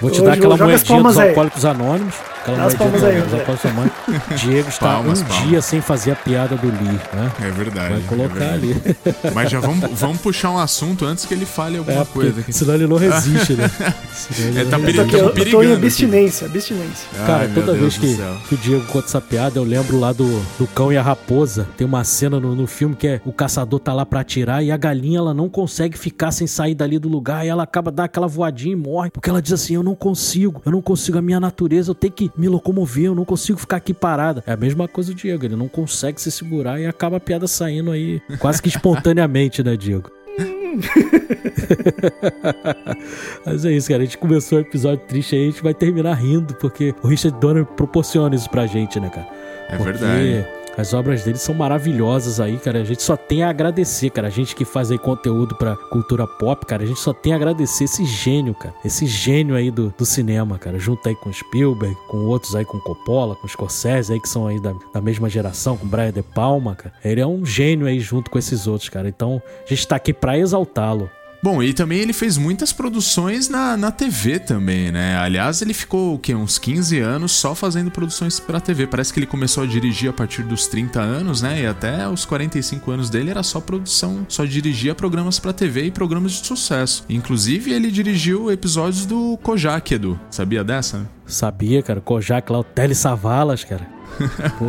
Vou 0.00 0.10
te 0.10 0.20
Ô, 0.20 0.24
dar 0.24 0.32
aquela 0.32 0.56
moedinha 0.56 1.02
dos 1.02 1.18
alcoólicos 1.18 1.64
anônimos. 1.64 2.14
Moedinha 2.52 2.66
dos 2.66 2.74
palmas 2.76 3.04
aí, 3.04 3.14
Zé. 3.14 3.36
alcoólicos 3.38 3.66
anônimos. 3.66 3.94
Diego 4.42 4.68
está 4.68 4.86
Palmas, 4.86 5.20
um 5.20 5.24
palmas. 5.24 5.48
dia 5.48 5.62
sem 5.62 5.80
fazer 5.80 6.10
a 6.12 6.16
piada 6.16 6.56
do 6.56 6.66
Lee, 6.66 7.00
né? 7.12 7.32
É 7.42 7.50
verdade. 7.50 7.88
Vai 7.94 8.00
é 8.00 8.06
colocar 8.06 8.34
verdade. 8.34 8.72
ali. 8.72 8.96
Mas 9.34 9.50
já 9.50 9.60
vamos, 9.60 9.90
vamos 9.98 10.20
puxar 10.20 10.50
um 10.50 10.58
assunto 10.58 11.04
antes 11.04 11.24
que 11.24 11.34
ele 11.34 11.46
fale 11.46 11.78
alguma 11.78 12.02
É, 12.02 12.04
coisa. 12.04 12.40
aqui. 12.40 12.52
senão 12.52 12.74
ele 12.74 12.86
não 12.86 12.96
resiste, 12.96 13.54
né? 13.54 13.70
Ele 14.38 14.60
É, 14.60 14.64
não 14.64 14.70
tá 14.70 14.76
Eu 14.78 14.82
resiste. 14.84 14.94
tô, 14.94 15.02
aqui, 15.02 15.14
eu, 15.40 15.44
eu 15.44 15.50
tô 15.50 15.62
em 15.62 15.72
abstinência, 15.74 16.46
abstinência. 16.46 17.08
Cara, 17.26 17.38
Ai, 17.42 17.46
meu 17.48 17.54
toda 17.62 17.76
Deus 17.78 17.96
vez 17.96 18.16
que, 18.16 18.48
que 18.48 18.54
o 18.54 18.58
Diego 18.58 18.84
conta 18.86 19.06
essa 19.06 19.20
piada, 19.20 19.58
eu 19.58 19.64
lembro 19.64 19.98
lá 19.98 20.12
do, 20.12 20.24
do 20.58 20.66
Cão 20.68 20.92
e 20.92 20.96
a 20.96 21.02
Raposa. 21.02 21.66
Tem 21.76 21.86
uma 21.86 22.04
cena 22.04 22.38
no, 22.40 22.54
no 22.54 22.66
filme 22.66 22.94
que 22.94 23.06
é 23.06 23.20
o 23.24 23.32
caçador 23.32 23.80
tá 23.80 23.92
lá 23.92 24.06
pra 24.06 24.20
atirar 24.20 24.62
e 24.64 24.70
a 24.70 24.76
galinha 24.76 25.18
ela 25.18 25.34
não 25.34 25.48
consegue 25.48 25.98
ficar 25.98 26.30
sem 26.30 26.46
sair 26.46 26.74
dali 26.74 26.98
do 26.98 27.08
lugar 27.08 27.44
e 27.44 27.48
ela 27.48 27.62
acaba 27.64 27.90
dando 27.90 28.04
aquela 28.06 28.26
voadinha 28.26 28.72
e 28.72 28.76
morre. 28.76 29.10
Porque 29.10 29.28
ela 29.28 29.42
diz 29.42 29.52
assim: 29.52 29.74
Eu 29.74 29.82
não 29.82 29.94
consigo, 29.94 30.62
eu 30.64 30.72
não 30.72 30.80
consigo, 30.82 31.18
a 31.18 31.22
minha 31.22 31.40
natureza, 31.40 31.90
eu 31.90 31.94
tenho 31.94 32.12
que 32.12 32.30
me 32.36 32.48
locomover, 32.48 33.04
eu 33.04 33.14
não 33.14 33.24
consigo 33.24 33.58
ficar 33.58 33.76
aqui 33.76 33.94
parada. 33.94 34.42
É 34.46 34.52
a 34.52 34.56
mesma 34.56 34.88
coisa 34.88 35.12
do 35.12 35.16
Diego, 35.16 35.44
ele 35.44 35.56
não 35.56 35.68
consegue 35.68 36.20
se 36.20 36.30
segurar 36.30 36.80
e 36.80 36.86
acaba 36.86 37.16
a 37.16 37.20
piada 37.20 37.46
saindo 37.46 37.90
aí 37.90 38.20
quase 38.38 38.60
que 38.60 38.68
espontaneamente, 38.68 39.62
né, 39.62 39.76
Diego? 39.76 40.10
Mas 43.46 43.64
é 43.64 43.72
isso, 43.72 43.88
cara. 43.88 44.02
A 44.02 44.04
gente 44.04 44.18
começou 44.18 44.58
o 44.58 44.60
episódio 44.60 45.04
triste 45.06 45.36
aí, 45.36 45.42
a 45.42 45.50
gente 45.50 45.62
vai 45.62 45.74
terminar 45.74 46.14
rindo, 46.14 46.54
porque 46.54 46.94
o 47.02 47.08
Richard 47.08 47.38
Donner 47.38 47.64
proporciona 47.64 48.34
isso 48.34 48.50
pra 48.50 48.66
gente, 48.66 48.98
né, 48.98 49.08
cara? 49.08 49.28
É 49.68 49.76
Porque 49.76 49.92
verdade. 49.92 50.46
As 50.76 50.92
obras 50.92 51.24
dele 51.24 51.38
são 51.38 51.54
maravilhosas 51.54 52.40
aí, 52.40 52.58
cara. 52.58 52.80
A 52.80 52.84
gente 52.84 53.02
só 53.02 53.16
tem 53.16 53.42
a 53.42 53.50
agradecer, 53.50 54.10
cara. 54.10 54.28
A 54.28 54.30
gente 54.30 54.56
que 54.56 54.64
faz 54.64 54.90
aí 54.90 54.98
conteúdo 54.98 55.54
pra 55.54 55.76
cultura 55.76 56.26
pop, 56.26 56.66
cara, 56.66 56.82
a 56.82 56.86
gente 56.86 57.00
só 57.00 57.12
tem 57.12 57.32
a 57.32 57.36
agradecer 57.36 57.84
esse 57.84 58.04
gênio, 58.04 58.54
cara. 58.54 58.74
Esse 58.84 59.06
gênio 59.06 59.54
aí 59.54 59.70
do, 59.70 59.94
do 59.96 60.04
cinema, 60.04 60.58
cara. 60.58 60.78
Junto 60.78 61.08
aí 61.08 61.14
com 61.14 61.32
Spielberg, 61.32 61.96
com 62.08 62.18
outros 62.26 62.54
aí 62.56 62.64
com 62.64 62.80
Coppola, 62.80 63.36
com 63.36 63.46
Scorsese 63.46 64.12
aí, 64.12 64.20
que 64.20 64.28
são 64.28 64.46
aí 64.46 64.60
da, 64.60 64.74
da 64.92 65.00
mesma 65.00 65.28
geração, 65.28 65.76
com 65.76 65.86
Brian 65.86 66.12
De 66.12 66.22
Palma, 66.22 66.74
cara. 66.74 66.94
Ele 67.04 67.20
é 67.20 67.26
um 67.26 67.44
gênio 67.46 67.86
aí 67.86 68.00
junto 68.00 68.30
com 68.30 68.38
esses 68.38 68.66
outros, 68.66 68.88
cara. 68.88 69.08
Então, 69.08 69.40
a 69.64 69.68
gente 69.68 69.86
tá 69.86 69.96
aqui 69.96 70.12
pra 70.12 70.38
exaltá-lo. 70.38 71.08
Bom, 71.44 71.62
e 71.62 71.74
também 71.74 71.98
ele 71.98 72.14
fez 72.14 72.38
muitas 72.38 72.72
produções 72.72 73.50
na, 73.50 73.76
na 73.76 73.92
TV 73.92 74.38
também, 74.38 74.90
né? 74.90 75.14
Aliás, 75.18 75.60
ele 75.60 75.74
ficou 75.74 76.14
o 76.14 76.18
quê? 76.18 76.34
uns 76.34 76.56
15 76.56 76.98
anos 77.00 77.32
só 77.32 77.54
fazendo 77.54 77.90
produções 77.90 78.40
pra 78.40 78.58
TV. 78.58 78.86
Parece 78.86 79.12
que 79.12 79.18
ele 79.18 79.26
começou 79.26 79.62
a 79.62 79.66
dirigir 79.66 80.08
a 80.08 80.12
partir 80.14 80.42
dos 80.42 80.66
30 80.66 81.02
anos, 81.02 81.42
né? 81.42 81.60
E 81.60 81.66
até 81.66 82.08
os 82.08 82.24
45 82.24 82.90
anos 82.90 83.10
dele 83.10 83.28
era 83.28 83.42
só 83.42 83.60
produção, 83.60 84.24
só 84.26 84.46
dirigia 84.46 84.94
programas 84.94 85.38
pra 85.38 85.52
TV 85.52 85.84
e 85.84 85.90
programas 85.90 86.32
de 86.32 86.46
sucesso. 86.46 87.04
Inclusive, 87.10 87.74
ele 87.74 87.90
dirigiu 87.90 88.50
episódios 88.50 89.04
do 89.04 89.36
Kojak, 89.42 89.92
Edu. 89.92 90.18
Sabia 90.30 90.64
dessa? 90.64 91.06
Sabia, 91.26 91.82
cara. 91.82 92.00
Kojak 92.00 92.50
lá, 92.50 92.60
o 92.60 92.64
Tele 92.64 92.94
Savalas, 92.94 93.62
cara. 93.64 93.93
Pô, 94.58 94.64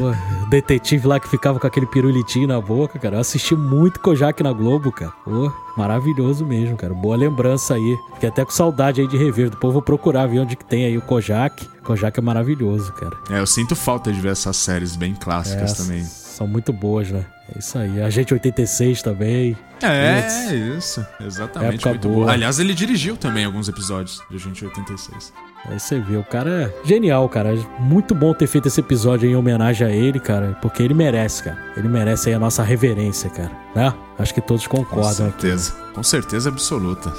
o 0.46 0.50
detetive 0.50 1.08
lá 1.08 1.20
que 1.20 1.28
ficava 1.30 1.60
com 1.60 1.68
aquele 1.68 1.86
pirulitinho 1.86 2.48
na 2.48 2.60
boca, 2.60 2.98
cara. 3.00 3.18
Eu 3.18 3.20
assisti 3.22 3.56
muito 3.56 4.00
Kojak 4.00 4.42
na 4.44 4.52
Globo, 4.52 4.92
cara. 4.92 5.12
Pô, 5.24 5.52
maravilhoso 5.78 6.46
mesmo, 6.46 6.76
cara. 6.78 6.94
Boa 6.94 7.16
lembrança 7.16 7.76
aí. 7.76 7.98
Fiquei 8.16 8.30
até 8.30 8.44
com 8.44 8.52
saudade 8.52 9.02
aí 9.02 9.08
de 9.08 9.18
rever. 9.18 9.50
Depois 9.50 9.74
vou 9.74 9.82
procurar 9.82 10.28
ver 10.28 10.40
onde 10.40 10.56
que 10.56 10.66
tem 10.66 10.86
aí 10.86 10.98
o 10.98 11.02
Kojak. 11.02 11.68
Kojak 11.84 12.20
é 12.20 12.22
maravilhoso, 12.22 12.92
cara. 12.94 13.16
É, 13.30 13.40
eu 13.40 13.46
sinto 13.48 13.76
falta 13.76 14.12
de 14.12 14.20
ver 14.20 14.32
essas 14.32 14.58
séries 14.58 14.96
bem 14.96 15.14
clássicas 15.14 15.74
É, 15.74 15.84
também. 15.84 16.04
São 16.04 16.48
muito 16.48 16.74
boas, 16.74 17.12
né? 17.12 17.26
É 17.54 17.60
isso 17.60 17.78
aí. 17.78 18.02
A 18.02 18.10
gente 18.10 18.34
86 18.34 19.02
também. 19.02 19.56
É, 19.82 20.22
Putz. 20.22 20.52
isso. 20.52 21.06
Exatamente. 21.20 21.86
Muito 21.88 22.08
boa. 22.08 22.22
boa. 22.22 22.32
Aliás, 22.32 22.60
ele 22.60 22.74
dirigiu 22.74 23.16
também 23.16 23.46
alguns 23.46 23.68
episódios 23.70 24.22
de 24.30 24.38
Agente 24.38 24.66
86. 24.66 25.34
Aí 25.68 25.80
você 25.80 26.00
vê, 26.00 26.16
o 26.18 26.24
cara 26.24 26.50
é 26.50 26.88
genial, 26.88 27.28
cara. 27.30 27.54
Muito 27.80 28.14
bom 28.16 28.34
ter 28.34 28.48
feito 28.48 28.68
esse 28.68 28.80
episódio 28.80 29.30
em 29.30 29.36
homenagem 29.36 29.86
a 29.86 29.90
ele, 29.92 30.20
cara, 30.20 30.58
porque 30.62 30.82
ele 30.82 30.94
merece, 30.94 31.44
cara. 31.44 31.58
Ele 31.76 31.88
merece 31.88 32.30
aí 32.30 32.36
a 32.36 32.40
nossa 32.40 32.64
reverência, 32.64 33.30
cara. 33.30 33.52
Né? 33.76 33.94
Acho 34.18 34.34
que 34.34 34.42
todos 34.42 34.66
Com 34.68 34.78
concordam 34.78 35.28
aqui. 35.28 35.42
certeza. 35.42 35.72
Com 35.94 36.04
certeza 36.04 36.50
absoluta. 36.50 37.12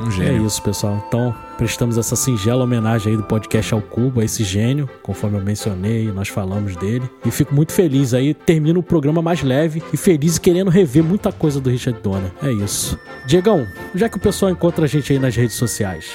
Um 0.00 0.08
É 0.08 0.10
gênio. 0.10 0.46
isso, 0.46 0.62
pessoal. 0.62 1.02
Então, 1.06 1.34
prestamos 1.58 1.98
essa 1.98 2.16
singela 2.16 2.64
homenagem 2.64 3.12
aí 3.12 3.16
do 3.16 3.22
podcast 3.22 3.74
ao 3.74 3.80
Cubo, 3.82 4.20
a 4.20 4.24
esse 4.24 4.42
gênio, 4.44 4.88
conforme 5.02 5.38
eu 5.38 5.42
mencionei, 5.44 6.10
nós 6.10 6.28
falamos 6.28 6.74
dele. 6.76 7.08
E 7.24 7.30
fico 7.30 7.54
muito 7.54 7.72
feliz 7.72 8.14
aí, 8.14 8.32
termino 8.32 8.80
o 8.80 8.82
programa 8.82 9.20
mais 9.20 9.42
leve 9.42 9.82
e 9.92 9.96
feliz 9.96 10.36
e 10.36 10.40
querendo 10.40 10.70
rever 10.70 11.04
muita 11.04 11.30
coisa 11.30 11.60
do 11.60 11.68
Richard 11.70 12.00
Donner. 12.00 12.30
É 12.42 12.50
isso. 12.50 12.98
Diegão, 13.26 13.66
já 13.94 14.08
que 14.08 14.16
o 14.16 14.20
pessoal 14.20 14.50
encontra 14.50 14.84
a 14.84 14.88
gente 14.88 15.12
aí 15.12 15.18
nas 15.18 15.36
redes 15.36 15.56
sociais? 15.56 16.10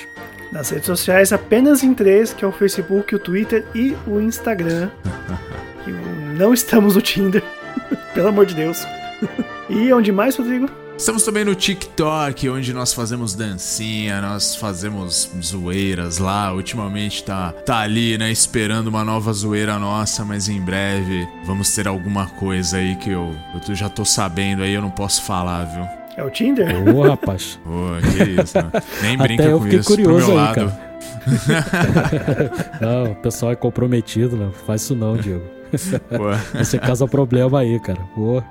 Nas 0.52 0.70
redes 0.70 0.86
sociais, 0.86 1.32
apenas 1.34 1.84
em 1.84 1.94
três, 1.94 2.34
que 2.34 2.44
é 2.46 2.48
o 2.48 2.52
Facebook, 2.52 3.14
o 3.14 3.20
Twitter 3.20 3.66
e 3.76 3.96
o 4.08 4.20
Instagram. 4.20 4.90
Não 6.38 6.54
estamos 6.54 6.96
no 6.96 7.02
Tinder, 7.02 7.44
pelo 8.14 8.28
amor 8.30 8.46
de 8.46 8.56
Deus. 8.56 8.86
E 9.68 9.92
onde 9.92 10.12
mais, 10.12 10.36
Rodrigo? 10.36 10.70
Estamos 10.98 11.24
também 11.24 11.44
no 11.44 11.54
TikTok, 11.54 12.50
onde 12.50 12.74
nós 12.74 12.94
fazemos 12.94 13.36
dancinha, 13.36 14.22
nós 14.22 14.56
fazemos 14.56 15.30
zoeiras 15.44 16.18
lá. 16.20 16.54
Ultimamente 16.54 17.24
tá, 17.24 17.52
tá 17.52 17.80
ali, 17.80 18.18
né, 18.18 18.32
esperando 18.32 18.88
uma 18.88 19.04
nova 19.04 19.32
zoeira 19.34 19.78
nossa, 19.78 20.24
mas 20.24 20.48
em 20.48 20.62
breve 20.62 21.28
vamos 21.46 21.74
ter 21.76 21.88
alguma 21.88 22.28
coisa 22.28 22.78
aí 22.78 22.96
que 22.96 23.10
eu, 23.10 23.36
eu 23.68 23.76
já 23.76 23.90
tô 23.90 24.06
sabendo 24.06 24.64
aí, 24.64 24.74
eu 24.74 24.82
não 24.82 24.90
posso 24.90 25.22
falar, 25.24 25.66
viu? 25.66 25.86
É 26.16 26.24
o 26.24 26.30
Tinder? 26.30 26.74
Ô, 26.96 27.02
rapaz. 27.02 27.60
Pô, 27.64 27.72
que 28.02 28.42
isso, 28.42 28.58
né? 28.58 28.72
Nem 29.02 29.18
brinca 29.18 29.44
Até 29.44 29.52
eu 29.52 29.60
com 29.60 29.68
isso. 29.68 29.90
curioso 29.90 30.26
Pro 30.26 30.28
meu 30.28 30.40
aí, 30.40 30.46
lado. 30.46 30.56
cara. 30.56 30.86
Não, 32.80 33.12
o 33.12 33.16
pessoal 33.16 33.52
é 33.52 33.56
comprometido, 33.56 34.38
né? 34.38 34.50
Faz 34.66 34.84
isso 34.84 34.96
não, 34.96 35.18
Diego. 35.18 35.44
Você 36.58 36.78
causa 36.78 37.08
problema 37.08 37.60
aí, 37.60 37.80
cara. 37.80 38.00
Pô. 38.14 38.42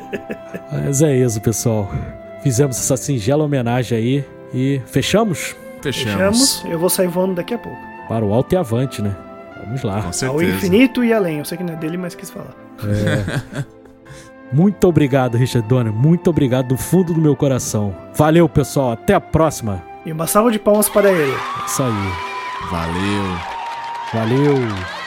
Mas 0.72 1.02
é 1.02 1.16
isso, 1.16 1.40
pessoal. 1.40 1.90
Fizemos 2.42 2.76
essa 2.78 2.96
singela 2.96 3.44
homenagem 3.44 3.96
aí 3.98 4.24
e 4.52 4.80
fechamos 4.86 5.54
Fechamos. 5.82 6.12
Fechamos. 6.12 6.64
Eu 6.64 6.78
vou 6.78 6.88
sair 6.88 7.08
voando 7.08 7.34
daqui 7.34 7.54
a 7.54 7.58
pouco. 7.58 7.78
para 8.08 8.24
o 8.24 8.32
alto 8.32 8.52
e 8.52 8.56
avante, 8.56 9.02
né? 9.02 9.14
Vamos 9.64 9.82
lá. 9.82 10.02
Com 10.02 10.26
Ao 10.26 10.42
infinito 10.42 11.04
e 11.04 11.12
além. 11.12 11.38
Eu 11.38 11.44
sei 11.44 11.58
que 11.58 11.64
não 11.64 11.74
é 11.74 11.76
dele, 11.76 11.96
mas 11.96 12.14
quis 12.14 12.30
falar. 12.30 12.54
É. 12.84 13.64
Muito 14.52 14.86
obrigado, 14.86 15.36
Richard 15.36 15.66
Donner. 15.66 15.92
Muito 15.92 16.28
obrigado 16.30 16.68
do 16.68 16.76
fundo 16.76 17.14
do 17.14 17.20
meu 17.20 17.34
coração. 17.34 17.94
Valeu, 18.14 18.48
pessoal. 18.48 18.92
Até 18.92 19.14
a 19.14 19.20
próxima. 19.20 19.82
E 20.04 20.12
uma 20.12 20.26
salva 20.26 20.50
de 20.50 20.58
palmas 20.58 20.88
para 20.88 21.10
ele. 21.10 21.32
É 21.32 21.66
isso 21.66 21.82
aí. 21.82 22.70
Valeu. 22.70 23.38
Valeu. 24.12 25.01